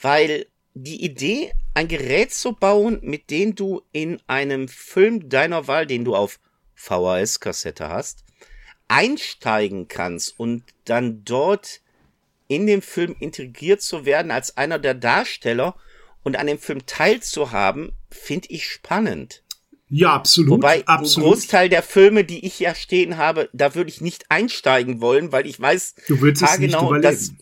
[0.00, 5.86] Weil die Idee, ein Gerät zu bauen, mit dem du in einem Film deiner Wahl,
[5.86, 6.40] den du auf
[6.74, 8.24] VHS-Kassette hast,
[8.86, 11.82] einsteigen kannst und dann dort
[12.48, 15.76] in dem Film integriert zu werden als einer der Darsteller
[16.22, 19.42] und an dem Film teilzuhaben, finde ich spannend.
[19.90, 20.50] Ja, absolut.
[20.50, 21.26] Wobei absolut.
[21.26, 25.30] ein Großteil der Filme, die ich ja stehen habe, da würde ich nicht einsteigen wollen,
[25.32, 27.02] weil ich weiß, du willst es nicht überleben.
[27.02, 27.32] Das,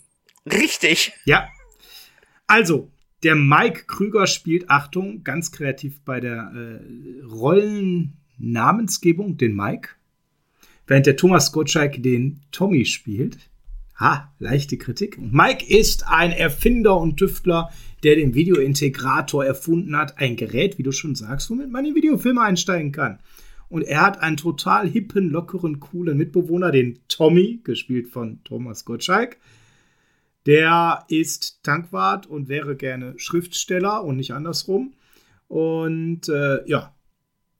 [0.47, 1.13] richtig.
[1.25, 1.49] Ja.
[2.47, 2.91] Also,
[3.25, 6.79] der Mike Krüger spielt, Achtung, ganz kreativ bei der äh,
[7.25, 9.89] Rollennamensgebung, den Mike,
[10.87, 13.39] während der Thomas Gottschalk den Tommy spielt.
[13.99, 15.19] Ha, leichte Kritik.
[15.19, 17.71] Mike ist ein Erfinder und Tüftler,
[18.03, 20.19] der den Videointegrator erfunden hat.
[20.19, 23.21] Ein Gerät, wie du schon sagst, womit man in Videofilme einsteigen kann.
[23.69, 29.39] Und er hat einen total hippen, lockeren, coolen Mitbewohner, den Tommy, gespielt von Thomas Gottschalk.
[30.45, 34.95] Der ist Tankwart und wäre gerne Schriftsteller und nicht andersrum.
[35.49, 36.95] Und äh, ja,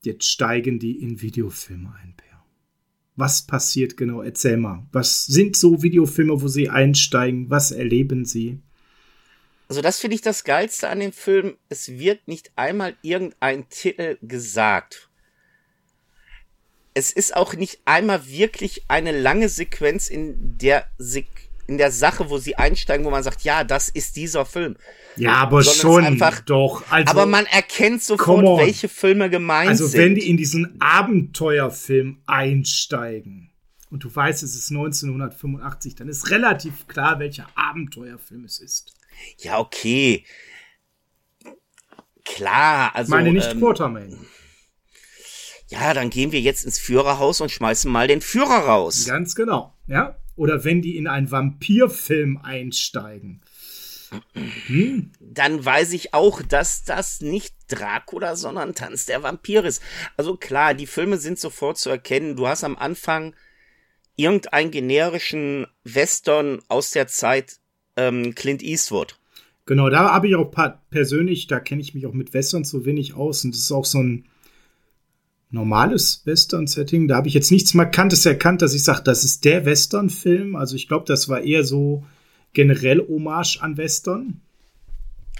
[0.03, 2.16] jetzt steigen die in Videofilme ein.
[3.17, 4.21] Was passiert genau?
[4.21, 4.85] Erzähl mal.
[4.93, 7.49] Was sind so Videofilme, wo sie einsteigen?
[7.49, 8.61] Was erleben sie?
[9.67, 11.57] Also das finde ich das Geilste an dem Film.
[11.67, 15.09] Es wird nicht einmal irgendein Titel gesagt.
[16.93, 22.29] Es ist auch nicht einmal wirklich eine lange Sequenz in der Sequenz in der Sache,
[22.29, 24.77] wo sie einsteigen, wo man sagt, ja, das ist dieser Film.
[25.17, 26.83] Ja, aber schon einfach, doch.
[26.89, 29.99] Also, aber man erkennt sofort, welche Filme gemeint also, sind.
[29.99, 33.51] Also wenn die in diesen Abenteuerfilm einsteigen
[33.89, 38.93] und du weißt, es ist 1985, dann ist relativ klar, welcher Abenteuerfilm es ist.
[39.39, 40.23] Ja, okay.
[42.23, 43.09] Klar, also.
[43.09, 44.17] Meine nicht ähm, Quartermain.
[45.69, 49.05] Ja, dann gehen wir jetzt ins Führerhaus und schmeißen mal den Führer raus.
[49.05, 53.41] Ganz genau, ja oder wenn die in einen Vampirfilm einsteigen.
[54.67, 55.11] Hm?
[55.19, 59.81] Dann weiß ich auch, dass das nicht Dracula, sondern Tanz der Vampir ist.
[60.15, 62.37] Also klar, die Filme sind sofort zu erkennen.
[62.37, 63.35] Du hast am Anfang
[64.15, 67.59] irgendeinen generischen Western aus der Zeit
[67.97, 69.19] ähm, Clint Eastwood.
[69.65, 70.53] Genau, da habe ich auch
[70.89, 73.85] persönlich, da kenne ich mich auch mit Western so wenig aus und das ist auch
[73.85, 74.29] so ein
[75.49, 77.07] normales Western-Setting.
[77.07, 80.55] Da habe ich jetzt nichts Markantes erkannt, dass ich sage, das ist der Western-Film.
[80.55, 82.05] Also ich glaube, das war eher so
[82.53, 84.41] generell Hommage an Western.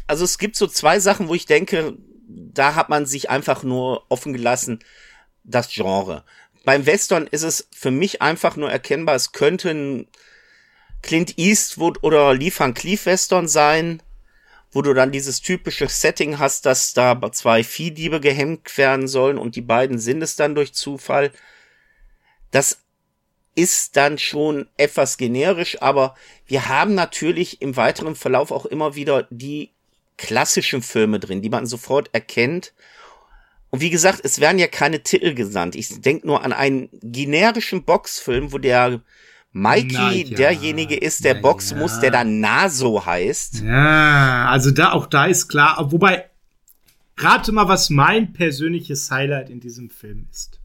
[0.08, 4.04] Also es gibt so zwei Sachen, wo ich denke, da hat man sich einfach nur
[4.10, 4.80] offen gelassen,
[5.44, 6.24] das Genre.
[6.64, 10.08] Beim Western ist es für mich einfach nur erkennbar, es könnte ein
[11.02, 14.02] Clint Eastwood oder Lee Van Cleef Western sein
[14.72, 19.56] wo du dann dieses typische Setting hast, dass da zwei Viehdiebe gehemmt werden sollen und
[19.56, 21.32] die beiden sind es dann durch Zufall.
[22.52, 22.80] Das
[23.56, 29.28] ist dann schon etwas generisch, aber wir haben natürlich im weiteren Verlauf auch immer wieder
[29.32, 29.72] die
[30.18, 32.74] klassischen Filme drin, die man sofort erkennt.
[33.70, 35.76] Und wie gesagt, es werden ja keine Titel gesandt.
[35.76, 39.02] Ich denke nur an einen generischen Boxfilm, wo der
[39.62, 41.84] Mikey ja, derjenige ist, der boxen ja.
[41.84, 43.64] muss, der dann Naso heißt.
[43.64, 46.26] Ja, also da auch da ist klar, wobei
[47.18, 50.60] rate mal, was mein persönliches Highlight in diesem Film ist.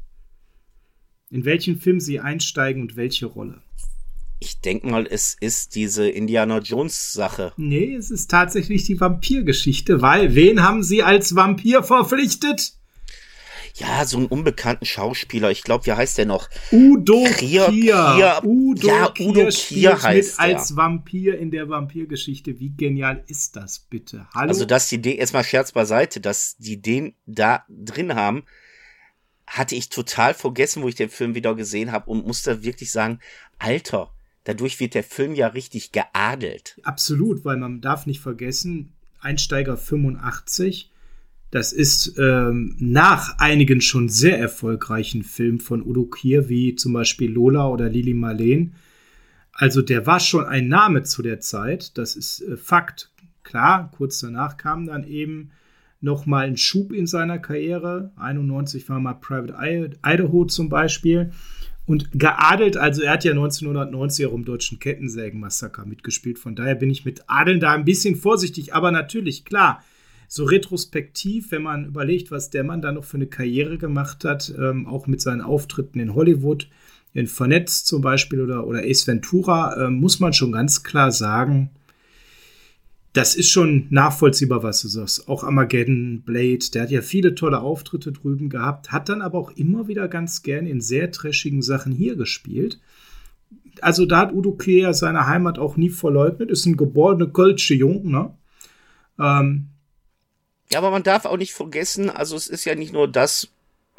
[1.31, 3.63] In welchen Film sie einsteigen und welche Rolle.
[4.39, 7.53] Ich denke mal, es ist diese Indiana Jones Sache.
[7.57, 12.75] Nee, es ist tatsächlich die Vampirgeschichte, weil wen haben sie als Vampir verpflichtet?
[13.75, 15.51] Ja, so einen unbekannten Schauspieler.
[15.51, 16.49] Ich glaube, wie heißt der noch?
[16.71, 17.67] Udo Kier.
[17.69, 18.41] Kier.
[18.45, 22.61] Udo, ja, Kier Udo Kier heißt mit als Vampir in der Vampirgeschichte.
[22.61, 24.27] Wie genial ist das bitte?
[24.35, 24.49] Hallo?
[24.49, 28.45] Also, dass die den, erstmal Scherz beiseite, dass die den da drin haben,
[29.47, 33.21] hatte ich total vergessen, wo ich den Film wieder gesehen habe und musste wirklich sagen,
[33.59, 34.11] Alter,
[34.45, 36.79] dadurch wird der Film ja richtig geadelt.
[36.85, 40.92] Absolut, weil man darf nicht vergessen, Einsteiger 85
[41.53, 47.31] das ist ähm, nach einigen schon sehr erfolgreichen Filmen von Udo Kier, wie zum Beispiel
[47.31, 48.73] Lola oder Lili Marleen.
[49.53, 53.11] Also der war schon ein Name zu der Zeit, das ist äh, Fakt.
[53.43, 55.51] Klar, kurz danach kam dann eben
[56.01, 58.13] noch mal ein Schub in seiner Karriere.
[58.17, 61.33] 91 war mal Private Idaho zum Beispiel.
[61.85, 66.39] Und geadelt, also er hat ja 1990 auch im deutschen Kettensägen-Massaker mitgespielt.
[66.39, 68.73] Von daher bin ich mit Adeln da ein bisschen vorsichtig.
[68.73, 69.83] Aber natürlich, klar,
[70.35, 74.51] so retrospektiv, wenn man überlegt, was der Mann da noch für eine Karriere gemacht hat,
[74.59, 76.71] ähm, auch mit seinen Auftritten in Hollywood,
[77.13, 81.69] in Vernetzt zum Beispiel oder, oder Ace Ventura, äh, muss man schon ganz klar sagen,
[83.13, 85.29] das ist schon nachvollziehbar, was du sagst.
[85.29, 89.51] Auch Armageddon, Blade, der hat ja viele tolle Auftritte drüben gehabt, hat dann aber auch
[89.51, 92.81] immer wieder ganz gern in sehr trashigen Sachen hier gespielt.
[93.83, 98.11] Also da hat Udo Kier seine Heimat auch nie verleugnet, ist ein geborener Kölsche Jung,
[98.11, 98.31] ne?
[99.19, 99.69] Ähm,
[100.73, 103.49] ja, aber man darf auch nicht vergessen, also es ist ja nicht nur, dass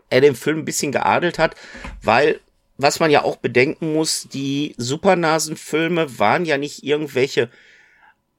[0.10, 1.56] er den Film ein bisschen geadelt hat,
[2.02, 2.42] weil,
[2.78, 7.50] was man ja auch bedenken muss, die Supernasen-Filme waren ja nicht irgendwelche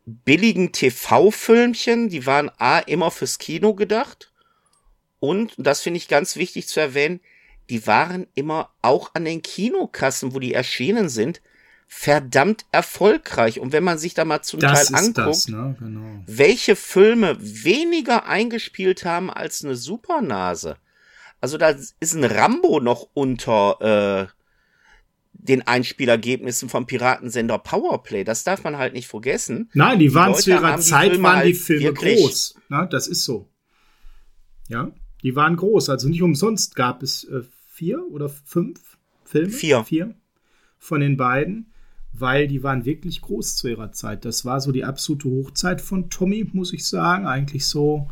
[0.05, 4.33] billigen TV-Filmchen, die waren A, immer fürs Kino gedacht
[5.21, 7.21] und, das finde ich ganz wichtig zu erwähnen,
[7.71, 11.41] die waren immer auch an den Kinokassen, wo die erschienen sind,
[11.97, 13.61] verdammt erfolgreich.
[13.61, 15.77] Und wenn man sich da mal zum das Teil anguckt, das, ne?
[15.79, 16.23] genau.
[16.27, 20.77] welche Filme weniger eingespielt haben als eine Supernase.
[21.41, 24.27] Also da ist ein Rambo noch unter äh,
[25.33, 28.25] den Einspielergebnissen vom Piratensender Powerplay.
[28.25, 29.71] Das darf man halt nicht vergessen.
[29.73, 32.57] Nein, die, die waren Leute zu ihrer Zeit, Filme waren die halt Filme groß.
[32.69, 33.49] Na, das ist so.
[34.69, 34.91] Ja,
[35.23, 35.89] die waren groß.
[35.91, 39.51] Also nicht umsonst gab es äh, vier oder fünf Filme?
[39.51, 39.85] Vier.
[39.85, 40.15] Vier
[40.79, 41.73] von den beiden,
[42.17, 44.25] weil die waren wirklich groß zu ihrer Zeit.
[44.25, 47.27] Das war so die absolute Hochzeit von Tommy, muss ich sagen.
[47.27, 48.09] Eigentlich so.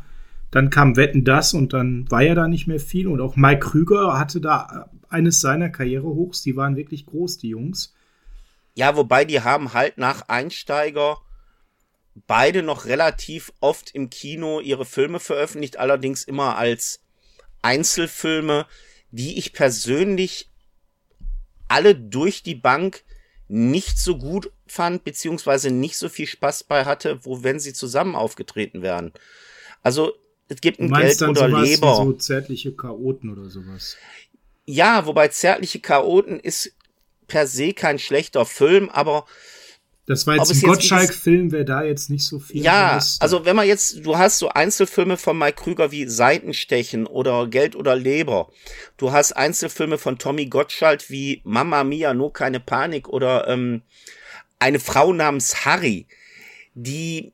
[0.50, 3.06] Dann kam Wetten das und dann war ja da nicht mehr viel.
[3.06, 6.42] Und auch Mike Krüger hatte da eines seiner Karrierehochs.
[6.42, 7.94] Die waren wirklich groß, die Jungs.
[8.74, 11.18] Ja, wobei die haben halt nach Einsteiger
[12.26, 17.00] beide noch relativ oft im Kino ihre Filme veröffentlicht, allerdings immer als
[17.62, 18.66] Einzelfilme,
[19.12, 20.50] die ich persönlich
[21.68, 23.04] alle durch die Bank
[23.52, 28.16] nicht so gut fand, beziehungsweise nicht so viel Spaß bei hatte, wo wenn sie zusammen
[28.16, 29.12] aufgetreten wären.
[29.82, 30.14] Also
[30.48, 31.96] es gibt ein Geld oder Leber.
[31.96, 33.98] so zärtliche Chaoten oder sowas.
[34.64, 36.74] Ja, wobei zärtliche Chaoten ist
[37.26, 39.26] per se kein schlechter Film, aber
[40.06, 42.60] das war jetzt ein Gottschalk-Film, wäre da jetzt nicht so viel.
[42.60, 47.46] Ja, also wenn man jetzt, du hast so Einzelfilme von Mike Krüger wie Seitenstechen oder
[47.46, 48.50] Geld oder Leber.
[48.96, 53.82] Du hast Einzelfilme von Tommy Gottschalk wie Mama Mia, nur keine Panik oder ähm,
[54.58, 56.06] eine Frau namens Harry.
[56.74, 57.32] Die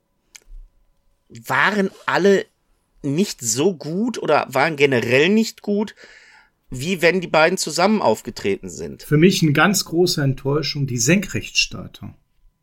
[1.31, 2.44] waren alle
[3.00, 5.94] nicht so gut oder waren generell nicht gut,
[6.68, 9.04] wie wenn die beiden zusammen aufgetreten sind.
[9.04, 12.14] Für mich eine ganz große Enttäuschung, die Senkrechtstarter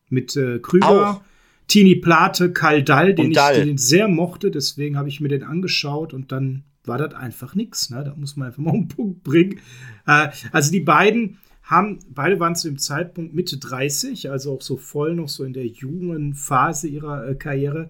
[0.10, 1.22] mit äh, Krüger, Auch.
[1.68, 4.52] Tini Plate, Karl Dall, den ich Den sehr mochte.
[4.52, 7.90] Deswegen habe ich mir den angeschaut und dann war das einfach nichts.
[7.90, 8.04] Ne?
[8.04, 9.60] Da muss man einfach mal einen Punkt bringen.
[10.06, 14.78] Äh, also die beiden haben, beide waren zu dem Zeitpunkt Mitte 30, also auch so
[14.78, 17.90] voll noch so in der jungen Phase ihrer äh, Karriere.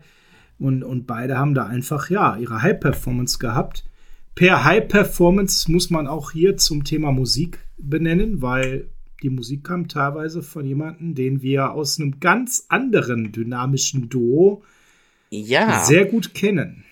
[0.57, 3.83] Und, und beide haben da einfach, ja, ihre High-Performance gehabt.
[4.35, 8.89] Per High-Performance muss man auch hier zum Thema Musik benennen, weil
[9.23, 14.63] die Musik kam teilweise von jemandem, den wir aus einem ganz anderen dynamischen Duo
[15.29, 15.83] ja.
[15.83, 16.83] sehr gut kennen.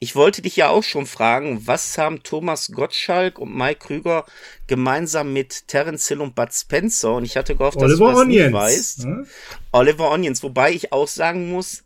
[0.00, 4.26] Ich wollte dich ja auch schon fragen, was haben Thomas Gottschalk und Mike Krüger
[4.66, 7.14] gemeinsam mit Terence Hill und Bud Spencer?
[7.14, 9.04] Und ich hatte gehofft, dass Oliver du das Onions, nicht weißt.
[9.06, 9.26] Ne?
[9.72, 11.84] Oliver Onions, wobei ich auch sagen muss,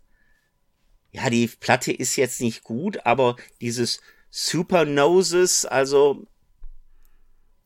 [1.13, 4.01] ja, die Platte ist jetzt nicht gut, aber dieses
[4.31, 6.27] Super Noses, also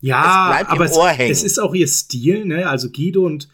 [0.02, 2.68] ja, es aber es, es, ist auch ihr Stil, ne?
[2.68, 3.48] Also Guido und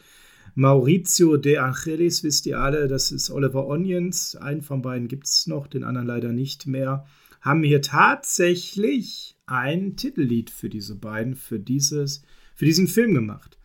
[0.54, 4.34] Maurizio de Angelis, wisst ihr alle, das ist Oliver Onions.
[4.34, 7.06] Einen von beiden gibt es noch, den anderen leider nicht mehr.
[7.42, 12.22] Haben hier tatsächlich ein Titellied für diese beiden, für, dieses,
[12.54, 13.58] für diesen Film gemacht.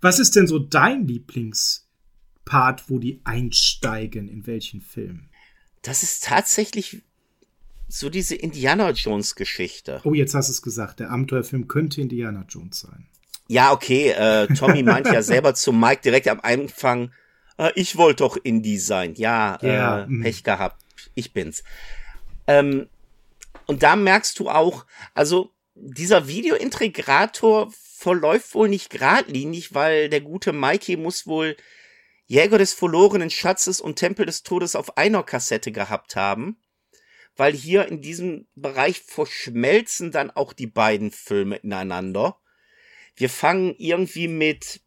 [0.00, 5.30] Was ist denn so dein Lieblingspart, wo die einsteigen, in welchen Film?
[5.82, 7.02] Das ist tatsächlich
[7.92, 10.00] so diese Indiana Jones Geschichte.
[10.04, 11.00] Oh, jetzt hast du es gesagt.
[11.00, 13.08] Der Abenteuerfilm könnte Indiana Jones sein.
[13.48, 14.10] Ja, okay.
[14.10, 17.12] Äh, Tommy meint ja selber zu Mike direkt am Anfang,
[17.58, 19.14] äh, ich wollte doch Indie sein.
[19.14, 20.22] Ja, ja äh, mm.
[20.22, 20.82] Pech gehabt.
[21.14, 21.64] Ich bin's.
[22.46, 22.88] Ähm,
[23.66, 30.52] und da merkst du auch, also dieser Videointegrator verläuft wohl nicht geradlinig, weil der gute
[30.52, 31.56] Mikey muss wohl
[32.26, 36.56] Jäger des verlorenen Schatzes und Tempel des Todes auf einer Kassette gehabt haben
[37.36, 42.38] weil hier in diesem Bereich verschmelzen dann auch die beiden Filme ineinander.
[43.16, 44.80] Wir fangen irgendwie mit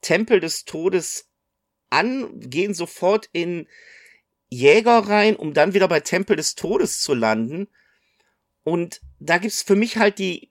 [0.00, 1.28] Tempel des Todes
[1.90, 3.66] an, gehen sofort in
[4.50, 7.68] Jäger rein, um dann wieder bei Tempel des Todes zu landen.
[8.64, 10.50] Und da gibt's für mich halt die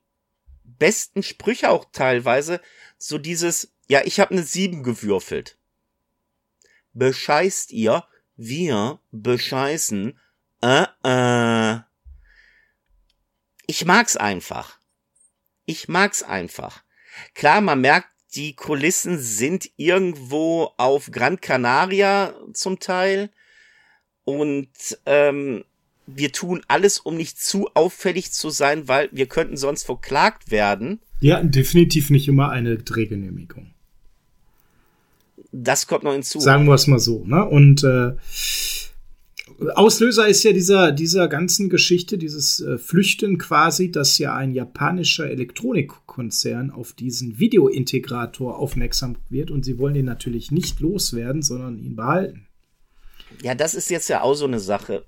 [0.64, 2.62] besten Sprüche auch teilweise.
[2.98, 5.58] So dieses, ja, ich habe eine sieben gewürfelt.
[6.94, 8.06] Bescheißt ihr?
[8.36, 10.20] Wir bescheißen
[10.62, 11.80] äh, äh.
[13.68, 14.78] Ich mag's einfach.
[15.66, 16.84] Ich mag's einfach.
[17.34, 23.30] Klar, man merkt, die Kulissen sind irgendwo auf Gran Canaria zum Teil.
[24.24, 24.70] Und
[25.06, 25.64] ähm,
[26.06, 31.00] wir tun alles, um nicht zu auffällig zu sein, weil wir könnten sonst verklagt werden.
[31.22, 33.74] Hatten definitiv nicht immer eine Drehgenehmigung.
[35.52, 36.40] Das kommt noch hinzu.
[36.40, 37.26] Sagen wir es mal so.
[37.26, 37.44] Ne?
[37.44, 38.16] Und äh,
[39.74, 45.30] Auslöser ist ja dieser, dieser ganzen Geschichte, dieses äh, Flüchten quasi, dass ja ein japanischer
[45.30, 51.96] Elektronikkonzern auf diesen Videointegrator aufmerksam wird und sie wollen ihn natürlich nicht loswerden, sondern ihn
[51.96, 52.48] behalten.
[53.42, 55.06] Ja, das ist jetzt ja auch so eine Sache.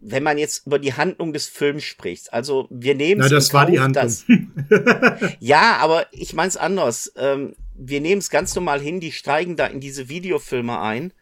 [0.00, 3.30] Wenn man jetzt über die Handlung des Films spricht, also wir nehmen es.
[3.30, 4.04] Na, das war Kauf, die Handlung.
[4.04, 4.24] Dass,
[5.40, 7.10] ja, aber ich meine es anders.
[7.16, 11.12] Ähm, wir nehmen es ganz normal hin, die steigen da in diese Videofilme ein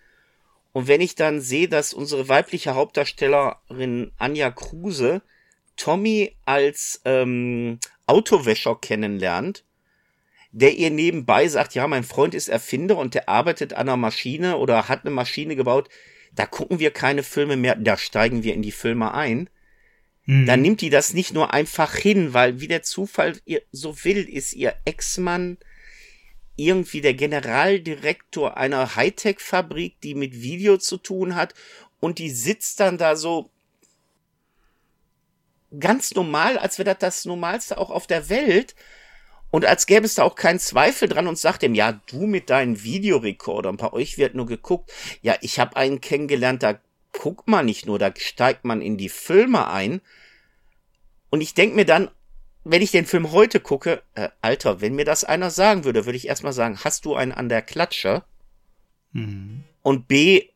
[0.75, 5.23] und wenn ich dann sehe, dass unsere weibliche Hauptdarstellerin Anja Kruse
[5.77, 9.65] Tommy als ähm, Autowäscher kennenlernt,
[10.51, 14.57] der ihr nebenbei sagt, ja, mein Freund ist Erfinder und der arbeitet an einer Maschine
[14.57, 15.89] oder hat eine Maschine gebaut,
[16.33, 19.49] da gucken wir keine Filme mehr, da steigen wir in die Filme ein.
[20.25, 20.47] mhm.
[20.47, 24.29] dann nimmt die das nicht nur einfach hin, weil wie der Zufall ihr so will,
[24.29, 25.57] ist ihr Ex-Mann
[26.57, 31.55] irgendwie der Generaldirektor einer Hightech-Fabrik, die mit Video zu tun hat
[32.01, 33.51] und die sitzt dann da so
[35.79, 38.75] ganz normal, als wäre das das Normalste auch auf der Welt
[39.55, 42.51] und als gäbe es da auch keinen Zweifel dran und sagt ihm, ja, du mit
[42.51, 44.93] deinen Videorekordern, bei euch wird nur geguckt.
[45.23, 46.81] Ja, ich habe einen kennengelernt, da
[47.13, 50.01] guckt man nicht nur, da steigt man in die Filme ein.
[51.31, 52.11] Und ich denk mir dann,
[52.65, 56.17] wenn ich den Film heute gucke, äh, Alter, wenn mir das einer sagen würde, würde
[56.17, 58.25] ich erstmal sagen, hast du einen an der Klatsche?
[59.13, 59.65] Mhm.
[59.83, 60.49] Und B,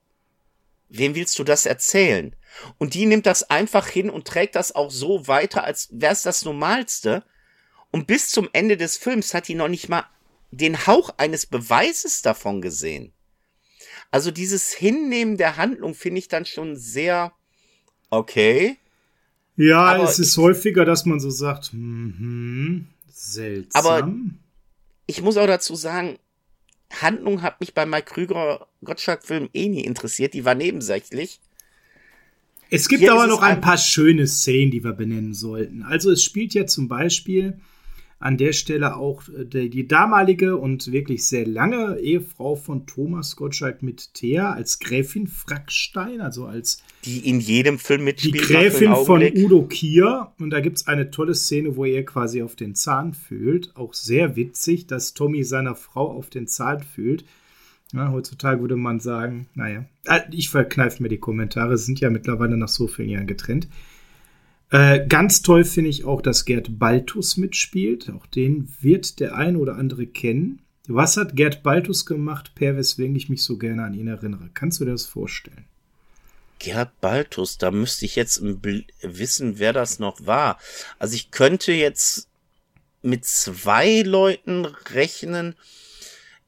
[0.88, 2.34] wem willst du das erzählen?
[2.78, 6.22] Und die nimmt das einfach hin und trägt das auch so weiter, als wäre es
[6.22, 7.22] das Normalste.
[7.90, 10.06] Und bis zum Ende des Films hat die noch nicht mal
[10.50, 13.12] den Hauch eines Beweises davon gesehen.
[14.11, 17.32] Also dieses Hinnehmen der Handlung finde ich dann schon sehr
[18.09, 18.78] okay.
[19.59, 23.84] Ja, aber es ist häufiger, dass man so sagt, hm, seltsam.
[23.86, 24.12] Aber
[25.06, 26.16] ich muss auch dazu sagen,
[26.90, 31.40] Handlung hat mich bei Mike Krüger Gottschalk-Film eh nie interessiert, die war nebensächlich.
[32.70, 35.82] Es gibt Hier aber noch ein paar schöne Szenen, die wir benennen sollten.
[35.82, 37.59] Also es spielt ja zum Beispiel
[38.21, 43.37] an der Stelle auch äh, die, die damalige und wirklich sehr lange Ehefrau von Thomas
[43.37, 48.35] Gottschalk mit Thea als Gräfin Frackstein, also als die in jedem Film mitspielt.
[48.35, 50.33] Die Gräfin von Udo Kier.
[50.39, 53.77] Und da gibt es eine tolle Szene, wo er quasi auf den Zahn fühlt.
[53.77, 57.25] Auch sehr witzig, dass Tommy seiner Frau auf den Zahn fühlt.
[57.93, 62.57] Ja, heutzutage würde man sagen, naja, äh, ich verkneife mir die Kommentare, sind ja mittlerweile
[62.57, 63.69] nach so vielen Jahren getrennt.
[64.71, 68.11] Äh, ganz toll finde ich auch, dass Gerd Baltus mitspielt.
[68.11, 70.61] Auch den wird der ein oder andere kennen.
[70.87, 74.51] Was hat Gerd Baltus gemacht, per weswegen ich mich so gerne an ihn erinnere?
[74.55, 75.64] Kannst du dir das vorstellen?
[76.59, 80.59] Gerd Baltus, da müsste ich jetzt wissen, wer das noch war.
[80.99, 82.29] Also ich könnte jetzt
[83.03, 85.55] mit zwei Leuten rechnen.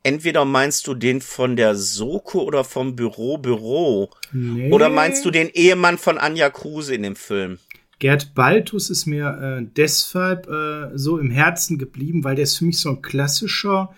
[0.03, 4.11] Entweder meinst du den von der Soko oder vom Büro Büro?
[4.33, 4.73] Nee.
[4.73, 7.59] Oder meinst du den Ehemann von Anja Kruse in dem Film?
[8.01, 12.65] Gerd Baltus ist mir äh, deshalb äh, so im Herzen geblieben, weil der ist für
[12.65, 13.95] mich so ein klassischer,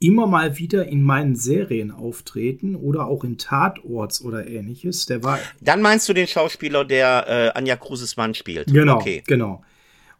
[0.00, 5.06] immer mal wieder in meinen Serien auftreten oder auch in Tatorts oder ähnliches.
[5.06, 5.38] Der war.
[5.60, 8.72] Dann meinst du den Schauspieler, der äh, Anja Kruses Mann spielt?
[8.72, 9.22] Genau, okay.
[9.24, 9.62] genau.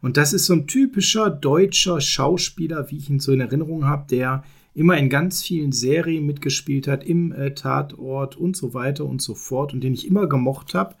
[0.01, 4.05] Und das ist so ein typischer deutscher Schauspieler, wie ich ihn so in Erinnerung habe,
[4.09, 9.21] der immer in ganz vielen Serien mitgespielt hat, im äh, Tatort und so weiter und
[9.21, 10.95] so fort und den ich immer gemocht habe.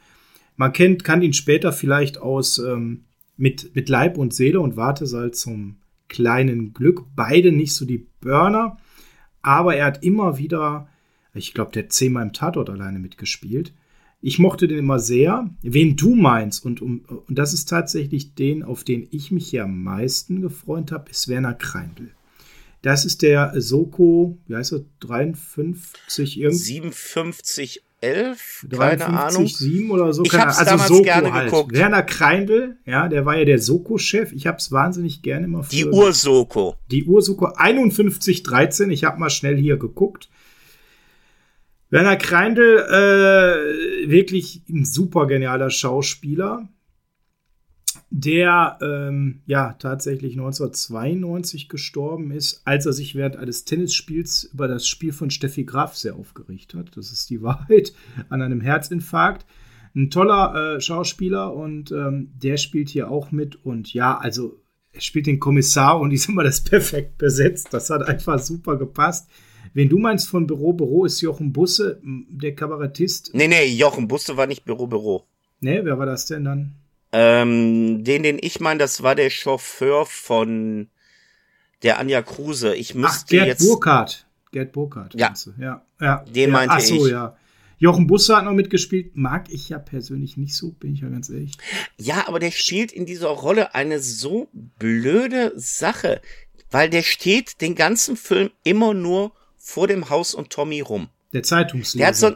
[0.57, 3.05] Man kennt, kann ihn später vielleicht aus ähm,
[3.37, 5.77] mit, mit Leib und Seele und Wartesalz zum
[6.07, 7.03] kleinen Glück.
[7.15, 8.77] Beide nicht so die Burner,
[9.41, 10.87] aber er hat immer wieder,
[11.33, 13.73] ich glaube, der hat zehnmal im Tatort alleine mitgespielt.
[14.21, 15.49] Ich mochte den immer sehr.
[15.61, 19.65] Wen du meinst, und, um, und das ist tatsächlich den, auf den ich mich hier
[19.65, 22.11] am meisten gefreut habe, ist Werner Kreindl.
[22.81, 26.57] Das ist der Soko, wie heißt er, 53 irgendwie?
[26.57, 29.47] 57 11, keine Ahnung.
[29.47, 30.23] 7 oder so.
[30.23, 31.49] Ich habe also damals Soko gerne halt.
[31.49, 31.73] geguckt.
[31.73, 34.31] Werner Kreindl, ja, der war ja der Soko-Chef.
[34.33, 36.75] Ich habe es wahnsinnig gerne immer Die Ursoko.
[36.91, 38.91] Die Ursoko 5113.
[38.91, 40.29] Ich habe mal schnell hier geguckt.
[41.89, 46.67] Werner Kreindl, äh, wirklich ein super genialer Schauspieler
[48.17, 54.87] der ähm, ja tatsächlich 1992 gestorben ist, als er sich während eines Tennisspiels über das
[54.87, 56.95] Spiel von Steffi Graf sehr aufgeregt hat.
[56.95, 57.91] Das ist die Wahrheit
[58.29, 59.45] an einem Herzinfarkt.
[59.93, 63.65] Ein toller äh, Schauspieler und ähm, der spielt hier auch mit.
[63.65, 64.61] Und ja, also
[64.93, 67.73] er spielt den Kommissar und ist immer das perfekt besetzt.
[67.73, 69.29] Das hat einfach super gepasst.
[69.73, 73.31] Wen du meinst von Büro Büro ist Jochen Busse, der Kabarettist.
[73.33, 75.25] Nee, nee, Jochen Busse war nicht Büro Büro.
[75.59, 76.75] Nee, wer war das denn dann?
[77.17, 80.89] Ähm, den, den ich meine, das war der Chauffeur von
[81.81, 82.75] der Anja Kruse.
[82.75, 83.65] Ich müsste Ach, Gerd jetzt.
[83.65, 84.27] Burkhardt.
[84.51, 85.13] Gerd Burkhardt.
[85.13, 85.33] Ja.
[85.57, 85.85] ja.
[86.01, 86.25] ja.
[86.27, 86.53] Den ja.
[86.53, 87.13] meinte Ach so, ich.
[87.13, 87.37] ja.
[87.77, 89.15] Jochen Busse hat noch mitgespielt.
[89.15, 91.53] Mag ich ja persönlich nicht so, bin ich ja ganz ehrlich.
[91.97, 96.21] Ja, aber der spielt in dieser Rolle eine so blöde Sache,
[96.71, 101.07] weil der steht den ganzen Film immer nur vor dem Haus und Tommy rum.
[101.31, 101.97] Der Zeitungsleser.
[101.97, 102.35] Der hat so,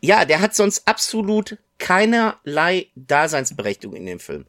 [0.00, 4.46] ja, der hat sonst absolut keinerlei Daseinsberechtigung in dem Film.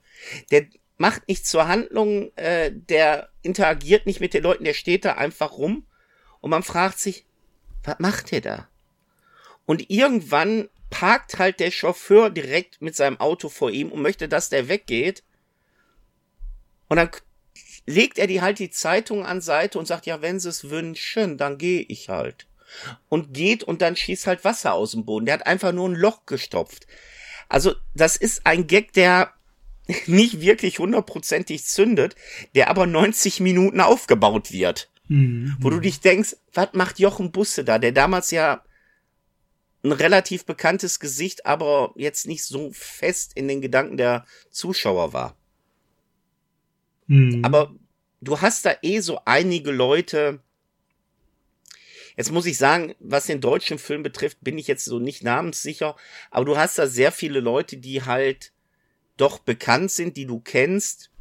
[0.51, 0.65] Der
[0.97, 5.53] macht nichts zur Handlung, äh, der interagiert nicht mit den Leuten, der steht da einfach
[5.53, 5.85] rum
[6.41, 7.25] und man fragt sich,
[7.83, 8.67] was macht der da?
[9.65, 14.49] Und irgendwann parkt halt der Chauffeur direkt mit seinem Auto vor ihm und möchte, dass
[14.49, 15.23] der weggeht.
[16.87, 17.09] Und dann
[17.85, 21.37] legt er die halt die Zeitung an Seite und sagt, ja, wenn sie es wünschen,
[21.37, 22.47] dann gehe ich halt.
[23.09, 25.25] Und geht und dann schießt halt Wasser aus dem Boden.
[25.25, 26.87] Der hat einfach nur ein Loch gestopft.
[27.49, 29.33] Also, das ist ein Gag, der
[30.05, 32.15] nicht wirklich hundertprozentig zündet,
[32.55, 34.89] der aber 90 Minuten aufgebaut wird.
[35.07, 35.55] Mhm.
[35.59, 38.63] Wo du dich denkst, was macht Jochen Busse da, der damals ja
[39.83, 45.37] ein relativ bekanntes Gesicht, aber jetzt nicht so fest in den Gedanken der Zuschauer war.
[47.07, 47.43] Mhm.
[47.43, 47.73] Aber
[48.21, 50.41] du hast da eh so einige Leute.
[52.17, 55.95] Jetzt muss ich sagen, was den deutschen Film betrifft, bin ich jetzt so nicht namenssicher,
[56.31, 58.51] aber du hast da sehr viele Leute, die halt
[59.17, 61.11] doch bekannt sind, die du kennst.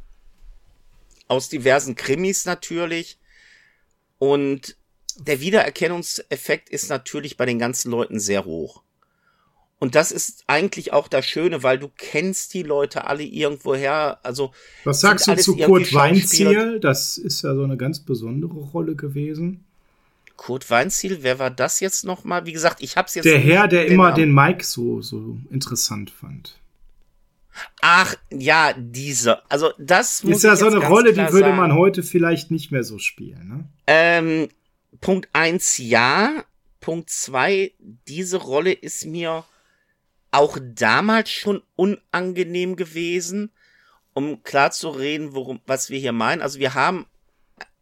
[1.27, 3.19] Aus diversen Krimis natürlich.
[4.17, 4.75] Und
[5.19, 8.81] der Wiedererkennungseffekt ist natürlich bei den ganzen Leuten sehr hoch.
[9.79, 14.19] Und das ist eigentlich auch das Schöne, weil du kennst die Leute alle irgendwoher.
[14.23, 14.51] Also
[14.83, 16.79] was sagst du zu Kurt Weinziel?
[16.79, 19.66] Das ist ja so eine ganz besondere Rolle gewesen.
[20.37, 22.45] Kurt Weinziel, wer war das jetzt noch mal?
[22.45, 23.25] Wie gesagt, ich hab's jetzt.
[23.25, 24.15] Der Herr, der immer Namen.
[24.15, 26.59] den Mike so so interessant fand.
[27.81, 29.41] Ach ja, diese.
[29.49, 32.99] Also das ist ja so eine Rolle, die würde man heute vielleicht nicht mehr so
[32.99, 33.47] spielen.
[33.47, 33.69] Ne?
[33.87, 34.49] Ähm,
[35.01, 36.43] Punkt eins ja.
[36.79, 37.73] Punkt zwei,
[38.07, 39.43] diese Rolle ist mir
[40.31, 43.51] auch damals schon unangenehm gewesen,
[44.13, 46.41] um klar zu reden, worum, was wir hier meinen.
[46.41, 47.07] Also wir haben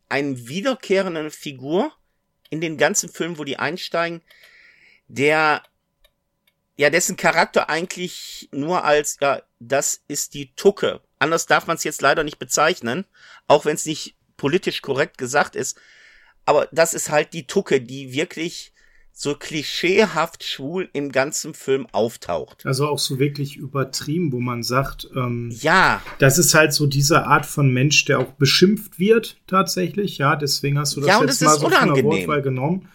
[0.09, 1.91] eine wiederkehrende Figur
[2.49, 4.21] in den ganzen Filmen, wo die einsteigen,
[5.07, 5.63] der
[6.77, 11.01] ja dessen Charakter eigentlich nur als ja das ist die Tucke.
[11.19, 13.05] Anders darf man es jetzt leider nicht bezeichnen,
[13.47, 15.79] auch wenn es nicht politisch korrekt gesagt ist.
[16.45, 18.73] Aber das ist halt die Tucke, die wirklich
[19.17, 22.65] so klischeehaft schwul im ganzen Film auftaucht.
[22.65, 27.25] Also auch so wirklich übertrieben, wo man sagt, ähm, ja, das ist halt so diese
[27.25, 30.17] Art von Mensch, der auch beschimpft wird tatsächlich.
[30.17, 31.95] Ja, deswegen hast du das ja, jetzt mal so unangenehm.
[31.95, 32.89] von der Wortwahl genommen.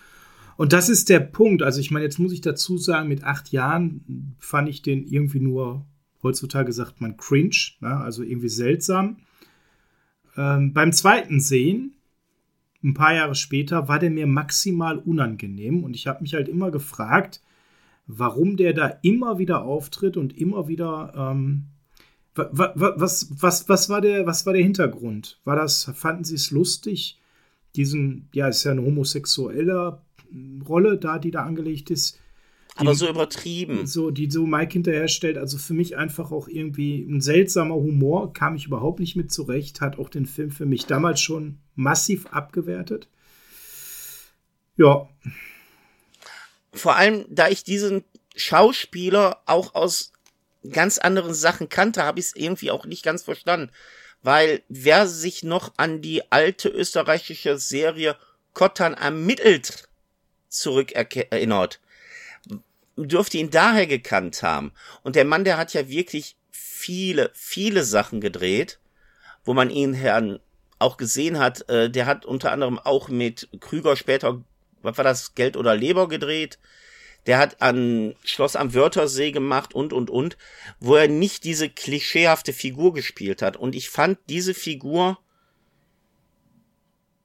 [0.59, 1.63] Und das ist der Punkt.
[1.63, 5.41] Also ich meine, jetzt muss ich dazu sagen, mit acht Jahren fand ich den irgendwie
[5.41, 5.87] nur,
[6.23, 7.97] heutzutage sagt man cringe, ne?
[7.97, 9.17] also irgendwie seltsam.
[10.37, 11.95] Ähm, beim zweiten Sehen
[12.83, 16.71] ein paar Jahre später war der mir maximal unangenehm und ich habe mich halt immer
[16.71, 17.43] gefragt,
[18.07, 21.67] warum der da immer wieder auftritt und immer wieder ähm,
[22.35, 25.41] was, was, was, war der, was war der Hintergrund?
[25.45, 27.19] War das, fanden Sie es lustig,
[27.77, 30.01] diesen, ja, ist ja eine homosexuelle
[30.69, 32.19] Rolle da, die da angelegt ist,
[32.81, 33.87] aber so übertrieben.
[33.87, 35.39] So, die so Mike hinterherstellt.
[35.39, 39.81] Also für mich einfach auch irgendwie ein seltsamer Humor, kam ich überhaupt nicht mit zurecht,
[39.81, 43.09] hat auch den Film für mich damals schon massiv abgewertet.
[44.77, 45.09] Ja.
[46.73, 48.05] Vor allem, da ich diesen
[48.37, 50.13] Schauspieler auch aus
[50.73, 53.71] ganz anderen Sachen kannte, habe ich es irgendwie auch nicht ganz verstanden.
[54.23, 58.17] Weil wer sich noch an die alte österreichische Serie
[58.53, 59.89] Kottern ermittelt
[60.49, 61.81] zurückerinnert,
[62.97, 64.73] dürfte ihn daher gekannt haben.
[65.03, 68.79] Und der Mann, der hat ja wirklich viele, viele Sachen gedreht,
[69.45, 70.41] wo man ihn Herrn
[70.79, 71.69] auch gesehen hat.
[71.69, 74.43] Äh, der hat unter anderem auch mit Krüger später,
[74.83, 76.59] was war das, Geld oder Leber gedreht.
[77.27, 80.39] Der hat an Schloss am Wörthersee gemacht und, und, und,
[80.79, 83.59] wo er nicht diese klischeehafte Figur gespielt hat.
[83.59, 85.19] Und ich fand diese Figur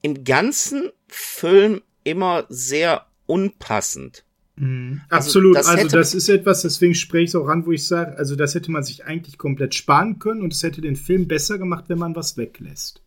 [0.01, 4.24] im ganzen Film immer sehr unpassend.
[4.57, 5.01] Mhm.
[5.09, 7.85] Also Absolut, das also das ist etwas, deswegen spreche ich es auch an, wo ich
[7.85, 11.27] sage, also das hätte man sich eigentlich komplett sparen können und es hätte den Film
[11.27, 13.01] besser gemacht, wenn man was weglässt.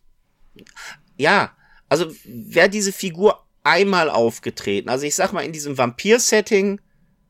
[1.17, 1.51] Ja,
[1.87, 6.79] also wäre diese Figur einmal aufgetreten, also ich sag mal in diesem Vampir-Setting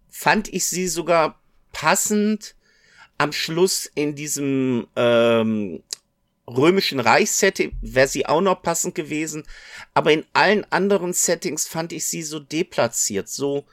[0.10, 1.40] fand ich sie sogar
[1.72, 2.56] passend
[3.18, 5.84] am Schluss in diesem ähm,
[6.48, 9.44] römischen Reichssetting wäre sie auch noch passend gewesen,
[9.94, 13.66] aber in allen anderen Settings fand ich sie so deplatziert, so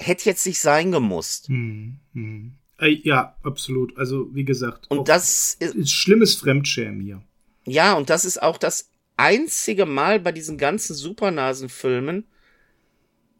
[0.00, 1.48] hätte jetzt nicht sein gemusst.
[1.48, 2.52] Hm, hm.
[2.80, 3.96] Ja, absolut.
[3.98, 4.90] Also, wie gesagt.
[4.90, 7.22] Und das ist, ist schlimmes Fremdschämen hier.
[7.66, 12.24] Ja, und das ist auch das einzige Mal bei diesen ganzen Supernasen-Filmen,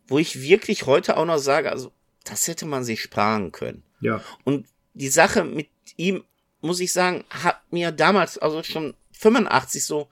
[0.08, 1.92] wo ich wirklich heute auch noch sage, also,
[2.24, 3.82] das hätte man sich sparen können.
[4.00, 4.22] Ja.
[4.44, 6.22] Und die Sache mit ihm,
[6.60, 10.08] muss ich sagen, hat mir damals, also schon 85 so,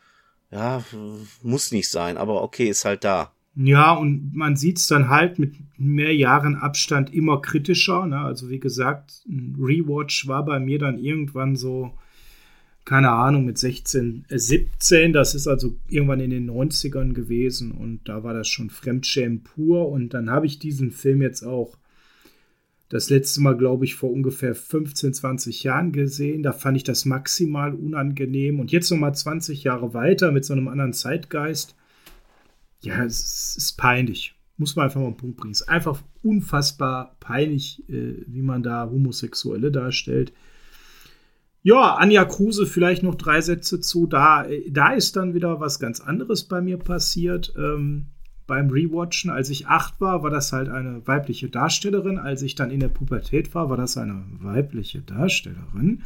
[0.50, 0.82] ja,
[1.42, 3.32] muss nicht sein, aber okay, ist halt da.
[3.60, 8.06] Ja, und man sieht es dann halt mit mehr Jahren Abstand immer kritischer.
[8.06, 8.16] Ne?
[8.20, 11.92] Also wie gesagt, ein Rewatch war bei mir dann irgendwann so,
[12.84, 15.12] keine Ahnung, mit 16, äh 17.
[15.12, 19.88] Das ist also irgendwann in den 90ern gewesen und da war das schon Fremdschämen pur.
[19.88, 21.78] Und dann habe ich diesen Film jetzt auch
[22.90, 26.44] das letzte Mal, glaube ich, vor ungefähr 15, 20 Jahren gesehen.
[26.44, 28.60] Da fand ich das maximal unangenehm.
[28.60, 31.74] Und jetzt nochmal 20 Jahre weiter mit so einem anderen Zeitgeist
[32.80, 34.34] ja, es ist peinlich.
[34.56, 35.52] Muss man einfach mal einen Punkt bringen.
[35.52, 40.32] Es ist einfach unfassbar peinlich, äh, wie man da Homosexuelle darstellt.
[41.62, 44.06] Ja, Anja Kruse, vielleicht noch drei Sätze zu.
[44.06, 47.52] Da, da ist dann wieder was ganz anderes bei mir passiert.
[47.56, 48.06] Ähm,
[48.46, 52.18] beim Rewatchen, als ich acht war, war das halt eine weibliche Darstellerin.
[52.18, 56.02] Als ich dann in der Pubertät war, war das eine weibliche Darstellerin.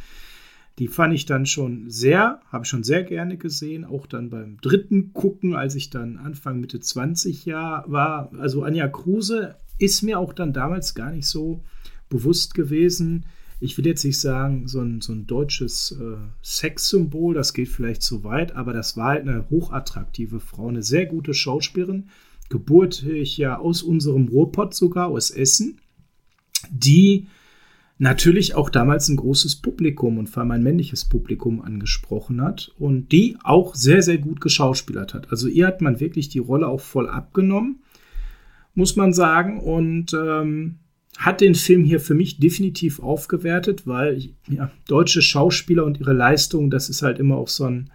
[0.79, 3.85] Die fand ich dann schon sehr, habe ich schon sehr gerne gesehen.
[3.85, 8.31] Auch dann beim dritten Gucken, als ich dann Anfang Mitte 20 Jahr war.
[8.39, 11.63] Also Anja Kruse ist mir auch dann damals gar nicht so
[12.09, 13.25] bewusst gewesen.
[13.59, 18.01] Ich will jetzt nicht sagen, so ein, so ein deutsches äh, Sexsymbol, das geht vielleicht
[18.01, 22.09] zu weit, aber das war halt eine hochattraktive Frau, eine sehr gute Schauspielerin,
[22.49, 25.79] geburtig ja aus unserem Ruhrpott sogar, aus Essen,
[26.69, 27.27] die
[27.97, 33.11] natürlich auch damals ein großes Publikum und vor allem ein männliches Publikum angesprochen hat und
[33.11, 35.31] die auch sehr, sehr gut geschauspielert hat.
[35.31, 37.81] Also ihr hat man wirklich die Rolle auch voll abgenommen,
[38.73, 39.59] muss man sagen.
[39.59, 40.79] Und ähm,
[41.17, 46.71] hat den Film hier für mich definitiv aufgewertet, weil ja, deutsche Schauspieler und ihre Leistung,
[46.71, 47.91] das ist halt immer auch so ein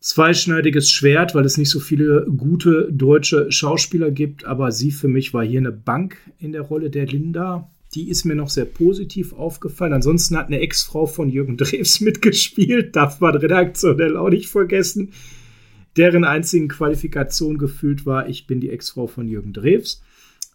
[0.00, 4.44] zweischneidiges Schwert, weil es nicht so viele gute deutsche Schauspieler gibt.
[4.46, 7.70] Aber sie für mich war hier eine Bank in der Rolle der Linda.
[7.94, 9.92] Die ist mir noch sehr positiv aufgefallen.
[9.92, 15.12] Ansonsten hat eine Ex-Frau von Jürgen Drews mitgespielt, darf man redaktionell auch nicht vergessen,
[15.96, 20.02] deren einzigen Qualifikation gefühlt war, ich bin die Ex-Frau von Jürgen Drews.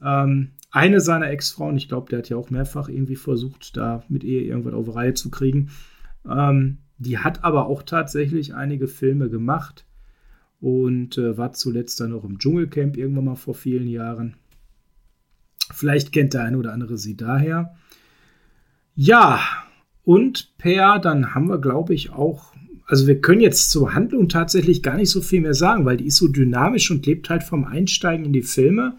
[0.04, 4.24] Ähm, eine seiner Ex-Frauen, ich glaube, der hat ja auch mehrfach irgendwie versucht, da mit
[4.24, 5.70] ihr irgendwas auf Reihe zu kriegen.
[6.30, 9.86] Ähm, die hat aber auch tatsächlich einige Filme gemacht
[10.60, 14.36] und äh, war zuletzt dann auch im Dschungelcamp irgendwann mal vor vielen Jahren.
[15.74, 17.76] Vielleicht kennt der eine oder andere sie daher.
[18.96, 19.42] Ja,
[20.04, 22.54] und Per, dann haben wir, glaube ich, auch,
[22.88, 26.08] also wir können jetzt zur Handlung tatsächlich gar nicht so viel mehr sagen, weil die
[26.08, 28.98] ist so dynamisch und lebt halt vom Einsteigen in die Filme.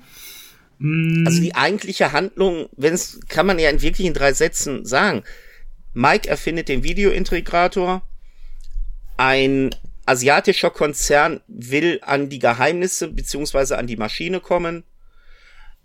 [0.78, 1.26] Mm.
[1.26, 5.22] Also die eigentliche Handlung, wenn es, kann man ja in wirklichen drei Sätzen sagen.
[5.94, 8.02] Mike erfindet den Videointegrator.
[9.16, 9.70] Ein
[10.06, 14.84] asiatischer Konzern will an die Geheimnisse beziehungsweise an die Maschine kommen.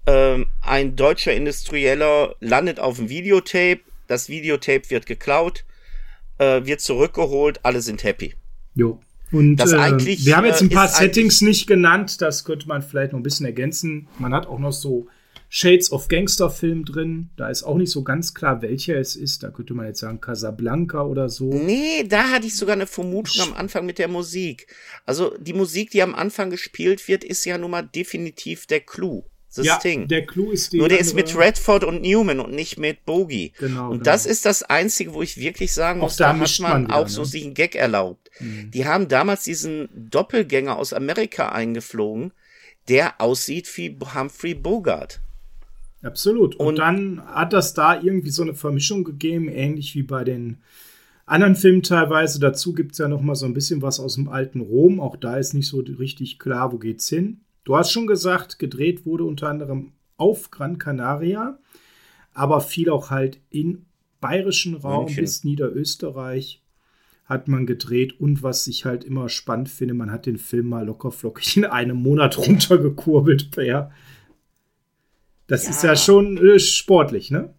[0.06, 3.82] Ähm, ein deutscher Industrieller landet auf dem Videotape.
[4.08, 5.64] Das Videotape wird geklaut,
[6.38, 7.60] äh, wird zurückgeholt.
[7.64, 8.36] Alle sind happy.
[8.76, 8.99] Jo.
[9.32, 12.68] Und das äh, eigentlich, wir haben jetzt ein äh, paar Settings nicht genannt, das könnte
[12.68, 14.08] man vielleicht noch ein bisschen ergänzen.
[14.20, 15.08] Man hat auch noch so
[15.49, 17.30] Shades of Gangster-Film drin.
[17.36, 19.43] Da ist auch nicht so ganz klar, welcher es ist.
[19.43, 21.54] Da könnte man jetzt sagen Casablanca oder so.
[21.54, 24.68] Nee, da hatte ich sogar eine Vermutung am Anfang mit der Musik.
[25.06, 29.26] Also die Musik, die am Anfang gespielt wird, ist ja nun mal definitiv der Clou.
[29.56, 30.08] Das ja, Ding.
[30.08, 33.54] der Clou ist die Nur der ist mit Redford und Newman und nicht mit Bogey.
[33.60, 33.86] Genau.
[33.86, 34.04] Und genau.
[34.04, 37.04] das ist das Einzige, wo ich wirklich sagen muss, da, da hat man, man auch
[37.04, 37.10] ne?
[37.10, 38.32] so sich einen Gag erlaubt.
[38.39, 38.72] Mhm.
[38.72, 42.34] Die haben damals diesen Doppelgänger aus Amerika eingeflogen,
[42.89, 45.22] der aussieht wie Humphrey Bogart.
[46.01, 46.56] Absolut.
[46.56, 50.58] Und, und dann hat das da irgendwie so eine Vermischung gegeben, ähnlich wie bei den
[51.26, 52.39] anderen Filmen teilweise.
[52.39, 54.99] Dazu gibt es ja noch mal so ein bisschen was aus dem alten Rom.
[54.99, 57.41] Auch da ist nicht so richtig klar, wo geht's hin.
[57.64, 61.59] Du hast schon gesagt, gedreht wurde unter anderem auf Gran Canaria,
[62.34, 63.86] aber viel auch halt in
[64.20, 65.24] bayerischen Raum München.
[65.24, 66.61] bis Niederösterreich
[67.26, 70.86] hat man gedreht und was ich halt immer spannend finde, man hat den Film mal
[70.86, 73.91] lockerflockig in einem Monat runtergekurbelt, Per.
[75.47, 75.70] Das ja.
[75.70, 77.53] ist ja schon äh, sportlich, ne?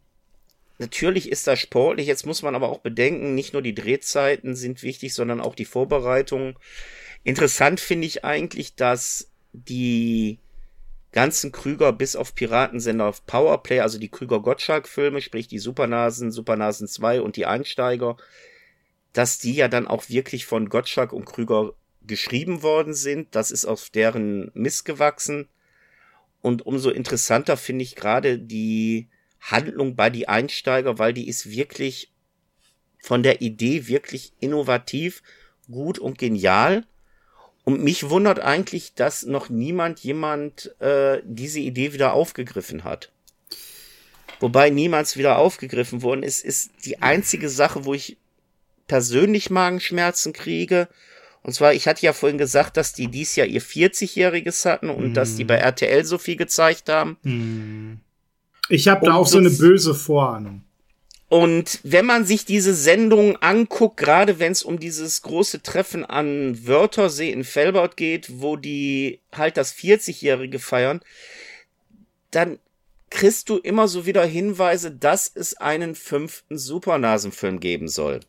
[0.78, 2.06] Natürlich ist das sportlich.
[2.06, 5.64] Jetzt muss man aber auch bedenken, nicht nur die Drehzeiten sind wichtig, sondern auch die
[5.64, 6.58] Vorbereitung.
[7.22, 10.38] Interessant finde ich eigentlich, dass die
[11.12, 17.20] ganzen Krüger bis auf Piratensender auf Powerplay, also die Krüger-Gottschalk-Filme, sprich die Supernasen, Supernasen 2
[17.20, 18.16] und die Einsteiger,
[19.12, 23.34] dass die ja dann auch wirklich von Gottschalk und Krüger geschrieben worden sind.
[23.34, 25.48] Das ist auf deren Mist gewachsen.
[26.42, 29.08] Und umso interessanter finde ich gerade die
[29.40, 32.12] Handlung bei die Einsteiger, weil die ist wirklich
[32.98, 35.22] von der Idee wirklich innovativ,
[35.70, 36.84] gut und genial.
[37.64, 43.10] Und mich wundert eigentlich, dass noch niemand jemand äh, diese Idee wieder aufgegriffen hat.
[44.40, 48.18] Wobei niemals wieder aufgegriffen worden ist, ist die einzige Sache, wo ich
[48.86, 50.88] persönlich Magenschmerzen kriege.
[51.42, 55.12] Und zwar, ich hatte ja vorhin gesagt, dass die dies Jahr ihr 40-Jähriges hatten und
[55.12, 55.14] mm.
[55.14, 57.16] dass die bei RTL so viel gezeigt haben.
[57.22, 58.00] Mm.
[58.68, 60.62] Ich habe da auch so eine böse Vorahnung.
[61.28, 66.66] Und wenn man sich diese Sendung anguckt, gerade wenn es um dieses große Treffen an
[66.66, 71.00] Wörthersee in Felbert geht, wo die halt das 40-Jährige feiern,
[72.30, 72.58] dann
[73.10, 78.20] kriegst du immer so wieder Hinweise, dass es einen fünften Supernasenfilm geben soll.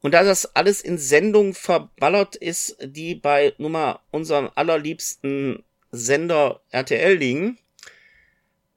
[0.00, 7.16] Und da das alles in Sendungen verballert ist, die bei Nummer unserem allerliebsten Sender RTL
[7.16, 7.58] liegen,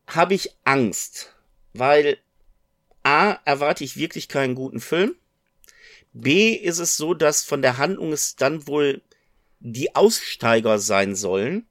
[0.08, 1.36] habe ich Angst,
[1.74, 2.18] weil
[3.04, 5.16] A, erwarte ich wirklich keinen guten Film.
[6.14, 9.02] B, ist es so, dass von der Handlung es dann wohl
[9.60, 11.66] die Aussteiger sein sollen,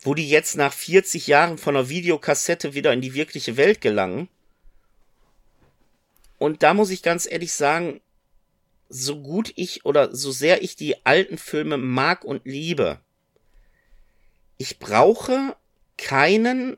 [0.00, 4.28] wo die jetzt nach 40 Jahren von der Videokassette wieder in die wirkliche Welt gelangen.
[6.38, 8.00] Und da muss ich ganz ehrlich sagen,
[8.88, 13.00] so gut ich oder so sehr ich die alten Filme mag und liebe,
[14.58, 15.56] ich brauche
[15.96, 16.76] keinen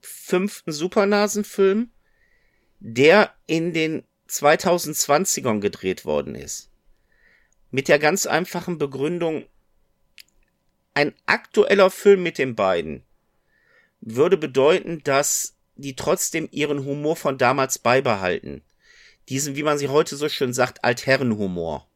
[0.00, 1.90] fünften Supernasenfilm,
[2.80, 6.70] der in den 2020ern gedreht worden ist.
[7.70, 9.46] Mit der ganz einfachen Begründung,
[10.94, 13.02] ein aktueller Film mit den beiden
[14.00, 18.62] würde bedeuten, dass die trotzdem ihren Humor von damals beibehalten.
[19.28, 21.88] Diesen, wie man sie heute so schön sagt, Altherrenhumor.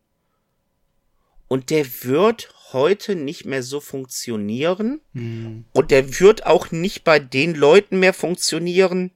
[1.49, 5.01] Und der wird heute nicht mehr so funktionieren.
[5.15, 5.65] Hm.
[5.73, 9.13] Und der wird auch nicht bei den Leuten mehr funktionieren,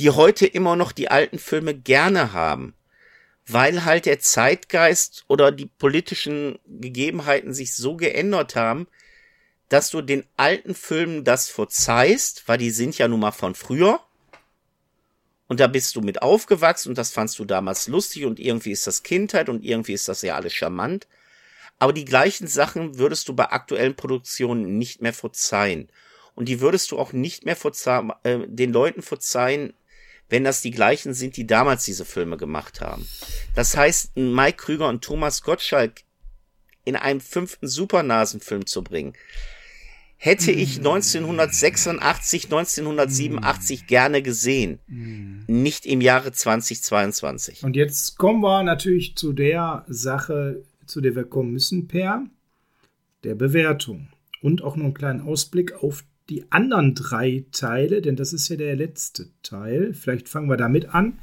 [0.00, 2.74] die heute immer noch die alten Filme gerne haben.
[3.46, 8.86] Weil halt der Zeitgeist oder die politischen Gegebenheiten sich so geändert haben,
[9.68, 14.00] dass du den alten Filmen das verzeihst, weil die sind ja nun mal von früher.
[15.48, 18.86] Und da bist du mit aufgewachsen und das fandst du damals lustig und irgendwie ist
[18.86, 21.08] das Kindheit und irgendwie ist das ja alles charmant.
[21.78, 25.90] Aber die gleichen Sachen würdest du bei aktuellen Produktionen nicht mehr verzeihen.
[26.34, 29.74] Und die würdest du auch nicht mehr verzeihen, äh, den Leuten verzeihen,
[30.30, 33.06] wenn das die gleichen sind, die damals diese Filme gemacht haben.
[33.54, 36.02] Das heißt, Mike Krüger und Thomas Gottschalk
[36.84, 39.12] in einem fünften Supernasenfilm zu bringen,
[40.16, 44.78] hätte ich 1986, 1987 gerne gesehen.
[45.46, 47.64] Nicht im Jahre 2022.
[47.64, 52.24] Und jetzt kommen wir natürlich zu der Sache, zu der wir kommen müssen, Per,
[53.24, 54.08] der Bewertung.
[54.42, 58.56] Und auch noch einen kleinen Ausblick auf die anderen drei Teile, denn das ist ja
[58.56, 59.92] der letzte Teil.
[59.92, 61.18] Vielleicht fangen wir damit an.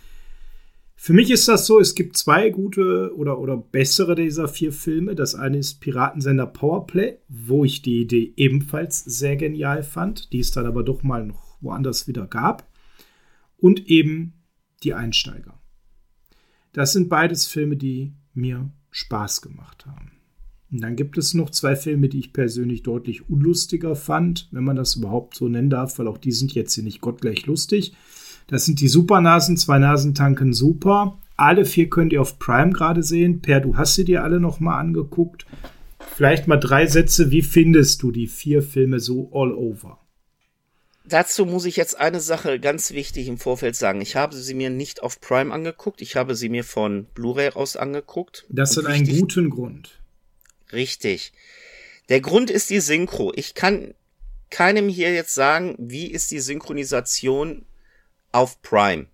[1.00, 5.16] Für mich ist das so, es gibt zwei gute oder, oder bessere dieser vier Filme.
[5.16, 10.52] Das eine ist Piratensender Powerplay, wo ich die Idee ebenfalls sehr genial fand, die es
[10.52, 12.68] dann aber doch mal noch woanders wieder gab.
[13.58, 14.34] Und eben
[14.84, 15.60] Die Einsteiger.
[16.74, 20.17] Das sind beides Filme, die mir Spaß gemacht haben.
[20.72, 24.76] Und dann gibt es noch zwei Filme, die ich persönlich deutlich unlustiger fand, wenn man
[24.76, 27.94] das überhaupt so nennen darf, weil auch die sind jetzt hier nicht gottgleich lustig.
[28.48, 31.18] Das sind die Supernasen, zwei Nasentanken super.
[31.38, 33.42] Alle vier könnt ihr auf Prime gerade sehen.
[33.42, 35.46] Per, du hast sie dir alle noch mal angeguckt.
[36.16, 37.32] Vielleicht mal drei Sätze.
[37.32, 40.00] Wie findest du die vier Filme so all over?
[41.06, 44.02] Dazu muss ich jetzt eine Sache ganz wichtig im Vorfeld sagen.
[44.02, 46.02] Ich habe sie mir nicht auf Prime angeguckt.
[46.02, 48.46] Ich habe sie mir von Blu-ray aus angeguckt.
[48.50, 49.97] Das hat einen guten Grund.
[50.72, 51.34] Richtig.
[52.10, 53.34] Der Grund ist die Synchro.
[53.36, 53.94] Ich kann
[54.50, 57.66] keinem hier jetzt sagen, wie ist die Synchronisation
[58.32, 59.08] auf Prime.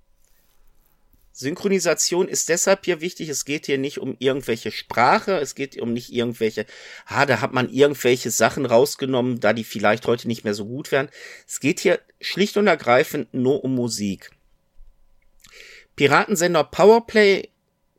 [1.36, 3.28] Synchronisation ist deshalb hier wichtig.
[3.28, 5.40] Es geht hier nicht um irgendwelche Sprache.
[5.40, 6.68] Es geht um nicht irgendwelche,
[7.08, 10.92] ah, da hat man irgendwelche Sachen rausgenommen, da die vielleicht heute nicht mehr so gut
[10.92, 11.10] wären.
[11.48, 14.30] Es geht hier schlicht und ergreifend nur um Musik.
[15.96, 17.50] Piratensender Powerplay,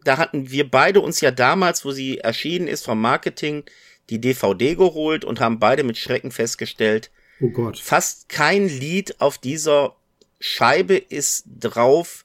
[0.05, 3.65] da hatten wir beide uns ja damals, wo sie erschienen ist vom Marketing,
[4.11, 7.79] die DVD geholt und haben beide mit Schrecken festgestellt, oh Gott.
[7.79, 9.97] fast kein Lied auf dieser
[10.41, 12.25] Scheibe ist drauf,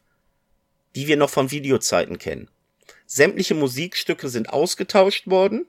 [0.96, 2.50] die wir noch von Videozeiten kennen.
[3.06, 5.66] Sämtliche Musikstücke sind ausgetauscht worden.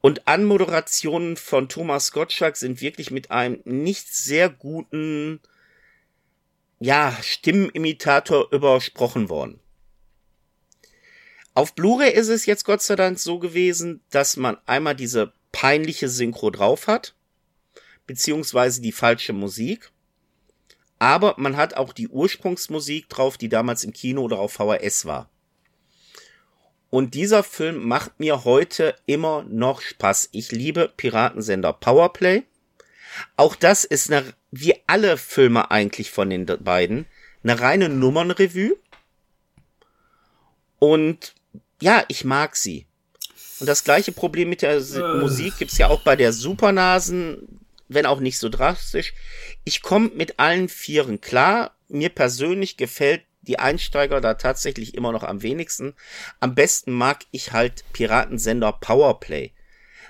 [0.00, 5.40] Und Anmoderationen von Thomas Gottschalk sind wirklich mit einem nicht sehr guten,
[6.78, 9.58] ja, Stimmenimitator übersprochen worden.
[11.56, 16.08] Auf Blu-ray ist es jetzt Gott sei Dank so gewesen, dass man einmal diese peinliche
[16.08, 17.16] Synchro drauf hat,
[18.06, 19.90] beziehungsweise die falsche Musik
[20.98, 25.28] aber man hat auch die Ursprungsmusik drauf, die damals im Kino oder auf VHS war.
[26.88, 30.30] Und dieser Film macht mir heute immer noch Spaß.
[30.32, 32.44] Ich liebe Piratensender Powerplay.
[33.36, 37.06] Auch das ist eine, wie alle Filme eigentlich von den beiden,
[37.42, 38.76] eine reine Nummernrevue.
[40.78, 41.34] Und
[41.80, 42.86] ja, ich mag sie.
[43.60, 45.18] Und das gleiche Problem mit der äh.
[45.18, 47.56] Musik gibt's ja auch bei der Supernasen
[47.88, 49.14] wenn auch nicht so drastisch.
[49.64, 51.76] Ich komme mit allen Vieren klar.
[51.88, 55.94] Mir persönlich gefällt die Einsteiger da tatsächlich immer noch am wenigsten.
[56.40, 59.52] Am besten mag ich halt Piratensender Powerplay.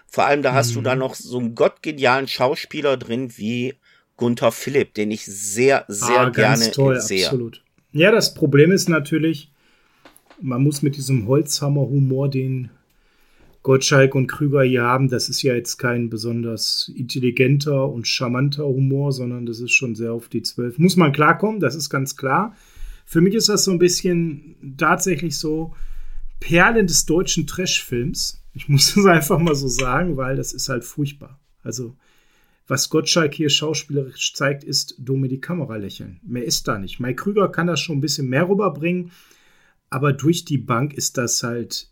[0.07, 0.75] Vor allem da hast mhm.
[0.75, 3.75] du da noch so einen gottgenialen Schauspieler drin wie
[4.17, 7.27] Gunther Philipp, den ich sehr, sehr ah, gerne toll, sehe.
[7.27, 7.63] Absolut.
[7.93, 9.51] Ja, das Problem ist natürlich,
[10.41, 12.71] man muss mit diesem Holzhammer-Humor den
[13.63, 19.11] Gottschalk und Krüger hier haben, das ist ja jetzt kein besonders intelligenter und charmanter Humor,
[19.11, 20.79] sondern das ist schon sehr auf die Zwölf.
[20.79, 22.55] Muss man klarkommen, das ist ganz klar.
[23.05, 25.75] Für mich ist das so ein bisschen tatsächlich so
[26.39, 28.41] Perlen des deutschen Trash-Films.
[28.55, 31.41] Ich muss es einfach mal so sagen, weil das ist halt furchtbar.
[31.65, 31.97] Also,
[32.69, 36.21] was Gottschalk hier schauspielerisch zeigt, ist dumme die Kamera lächeln.
[36.25, 37.01] Mehr ist da nicht.
[37.01, 39.11] Mike Krüger kann das schon ein bisschen mehr rüberbringen,
[39.97, 41.89] aber durch die Bank ist das halt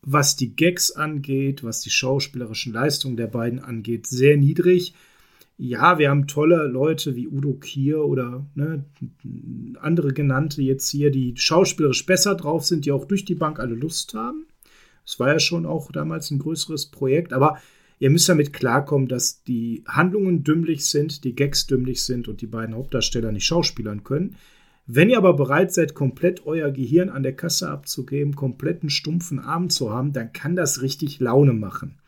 [0.00, 4.94] was die Gags angeht, was die schauspielerischen Leistungen der beiden angeht, sehr niedrig.
[5.58, 8.86] Ja, wir haben tolle Leute wie Udo Kier oder ne,
[9.78, 13.74] andere genannte jetzt hier, die schauspielerisch besser drauf sind, die auch durch die Bank alle
[13.74, 14.46] Lust haben.
[15.04, 17.58] Das war ja schon auch damals ein größeres Projekt, aber
[17.98, 22.46] ihr müsst damit klarkommen, dass die Handlungen dümmlich sind, die Gags dümmlich sind und die
[22.46, 24.36] beiden Hauptdarsteller nicht schauspielern können.
[24.92, 29.70] Wenn ihr aber bereit seid, komplett euer Gehirn an der Kasse abzugeben, kompletten stumpfen Arm
[29.70, 32.00] zu haben, dann kann das richtig Laune machen.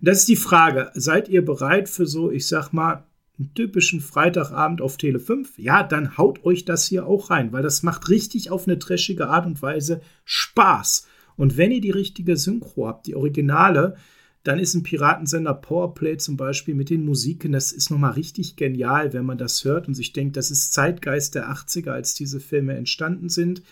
[0.00, 0.92] Das ist die Frage.
[0.94, 3.02] Seid ihr bereit für so, ich sag mal,
[3.36, 5.58] einen typischen Freitagabend auf Tele 5?
[5.58, 9.26] Ja, dann haut euch das hier auch rein, weil das macht richtig auf eine trashige
[9.26, 11.08] Art und Weise Spaß.
[11.34, 13.96] Und wenn ihr die richtige Synchro habt, die Originale,
[14.42, 19.12] dann ist ein Piratensender Powerplay zum Beispiel mit den Musiken, das ist nochmal richtig genial,
[19.12, 22.74] wenn man das hört und sich denkt, das ist Zeitgeist der 80er, als diese Filme
[22.74, 23.62] entstanden sind.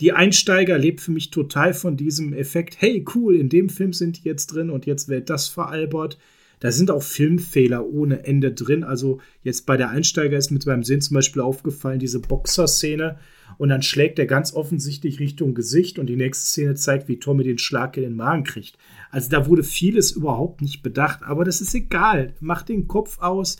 [0.00, 4.18] Die Einsteiger lebt für mich total von diesem Effekt, hey cool, in dem Film sind
[4.18, 6.18] die jetzt drin und jetzt wird das veralbert.
[6.60, 8.84] Da sind auch Filmfehler ohne Ende drin.
[8.84, 13.18] Also jetzt bei der Einsteiger ist mit beim Sinn zum Beispiel aufgefallen, diese Boxer-Szene.
[13.56, 17.44] Und dann schlägt er ganz offensichtlich Richtung Gesicht und die nächste Szene zeigt, wie Tommy
[17.44, 18.76] den Schlag in den Magen kriegt.
[19.10, 22.34] Also da wurde vieles überhaupt nicht bedacht, aber das ist egal.
[22.40, 23.56] Macht den Kopf aus,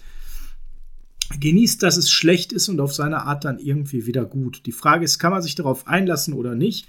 [1.40, 4.66] genießt, dass es schlecht ist und auf seine Art dann irgendwie wieder gut.
[4.66, 6.88] Die Frage ist, kann man sich darauf einlassen oder nicht?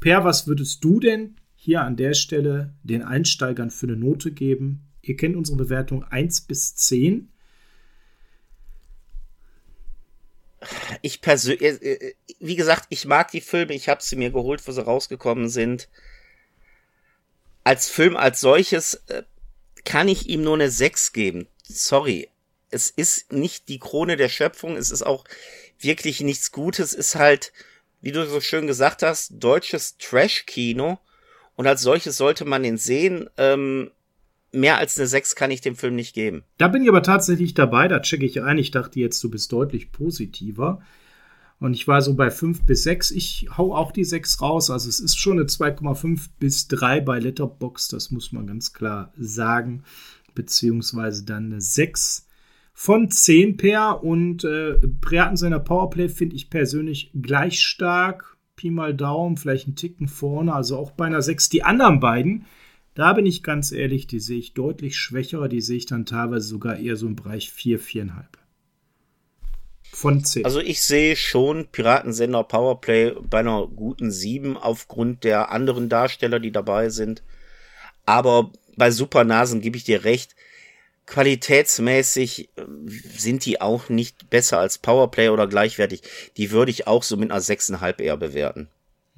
[0.00, 4.89] Per, was würdest du denn hier an der Stelle den Einsteigern für eine Note geben?
[5.02, 7.28] Ihr kennt unsere Bewertung 1 bis 10.
[11.00, 14.66] Ich persönlich, äh, äh, wie gesagt, ich mag die Filme, ich habe sie mir geholt,
[14.66, 15.88] wo sie rausgekommen sind.
[17.64, 19.22] Als Film als solches äh,
[19.84, 21.46] kann ich ihm nur eine 6 geben.
[21.62, 22.28] Sorry.
[22.70, 25.24] Es ist nicht die Krone der Schöpfung, es ist auch
[25.80, 27.52] wirklich nichts Gutes, es ist halt,
[28.00, 31.00] wie du so schön gesagt hast, deutsches Trash-Kino.
[31.56, 33.28] Und als solches sollte man ihn sehen.
[33.36, 33.90] Ähm,
[34.52, 36.42] mehr als eine 6 kann ich dem Film nicht geben.
[36.58, 38.58] Da bin ich aber tatsächlich dabei, da checke ich ein.
[38.58, 40.80] Ich dachte jetzt, du bist deutlich positiver.
[41.60, 43.10] Und ich war so bei 5 bis 6.
[43.10, 44.70] Ich hau auch die 6 raus.
[44.70, 49.12] Also es ist schon eine 2,5 bis 3 bei Letterbox, das muss man ganz klar
[49.18, 49.84] sagen.
[50.34, 52.26] Beziehungsweise dann eine 6
[52.72, 54.02] von 10 per.
[54.02, 58.38] Und äh, Piraten seiner Powerplay finde ich persönlich gleich stark.
[58.56, 61.50] Pi mal Daumen, vielleicht einen Ticken vorne, also auch bei einer 6.
[61.50, 62.46] Die anderen beiden
[63.00, 66.46] da bin ich ganz ehrlich, die sehe ich deutlich schwächer, die sehe ich dann teilweise
[66.46, 68.24] sogar eher so im Bereich 4, 4,5.
[69.92, 70.44] Von 10.
[70.44, 76.52] Also ich sehe schon Piratensender Powerplay bei einer guten 7 aufgrund der anderen Darsteller, die
[76.52, 77.22] dabei sind.
[78.04, 80.36] Aber bei Supernasen gebe ich dir recht.
[81.06, 86.02] Qualitätsmäßig äh, sind die auch nicht besser als Powerplay oder gleichwertig.
[86.36, 88.68] Die würde ich auch so mit einer 6,5 eher bewerten.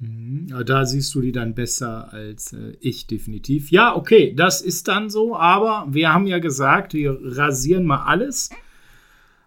[0.03, 0.65] Mhm.
[0.65, 3.71] Da siehst du die dann besser als äh, ich definitiv.
[3.71, 8.49] Ja, okay, das ist dann so, aber wir haben ja gesagt, wir rasieren mal alles.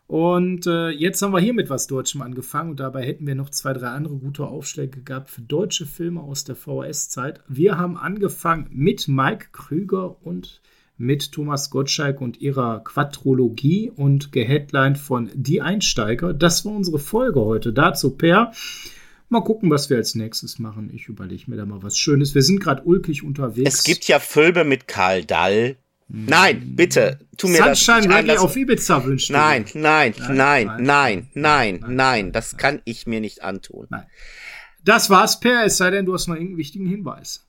[0.06, 3.50] Und äh, jetzt haben wir hier mit was Deutschem angefangen und dabei hätten wir noch
[3.50, 7.40] zwei, drei andere gute Aufschläge gehabt für deutsche Filme aus der VHS-Zeit.
[7.48, 10.60] Wir haben angefangen mit Mike Krüger und
[10.96, 16.32] mit Thomas Gottschalk und ihrer Quadrologie und geheadlined von Die Einsteiger.
[16.32, 17.72] Das war unsere Folge heute.
[17.72, 18.52] Dazu Per.
[19.28, 20.90] Mal gucken, was wir als nächstes machen.
[20.94, 22.34] Ich überlege mir da mal was Schönes.
[22.34, 23.74] Wir sind gerade ulkig unterwegs.
[23.74, 25.76] Es gibt ja Filme mit Karl Dall.
[26.08, 26.26] Hm.
[26.26, 29.32] Nein, bitte, tu mir Sunshine das Reggae auf Ibiza wünschen.
[29.32, 33.88] Nein, nein, nein, nein, nein, nein, nein, das kann ich mir nicht antun.
[33.90, 34.06] Nein.
[34.84, 37.44] Das war's, Per, es sei denn, du hast noch irgendeinen wichtigen Hinweis.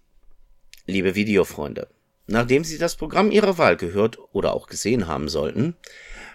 [0.88, 1.88] Liebe Videofreunde,
[2.26, 5.76] nachdem Sie das Programm Ihrer Wahl gehört oder auch gesehen haben sollten,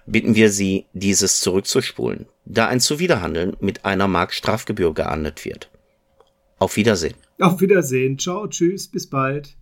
[0.07, 5.71] bitten wir Sie, dieses zurückzuspulen, da ein Zuwiderhandeln mit einer Mark Strafgebühr geahndet wird.
[6.59, 7.15] Auf Wiedersehen.
[7.39, 8.19] Auf Wiedersehen.
[8.19, 9.57] Ciao, tschüss, bis bald.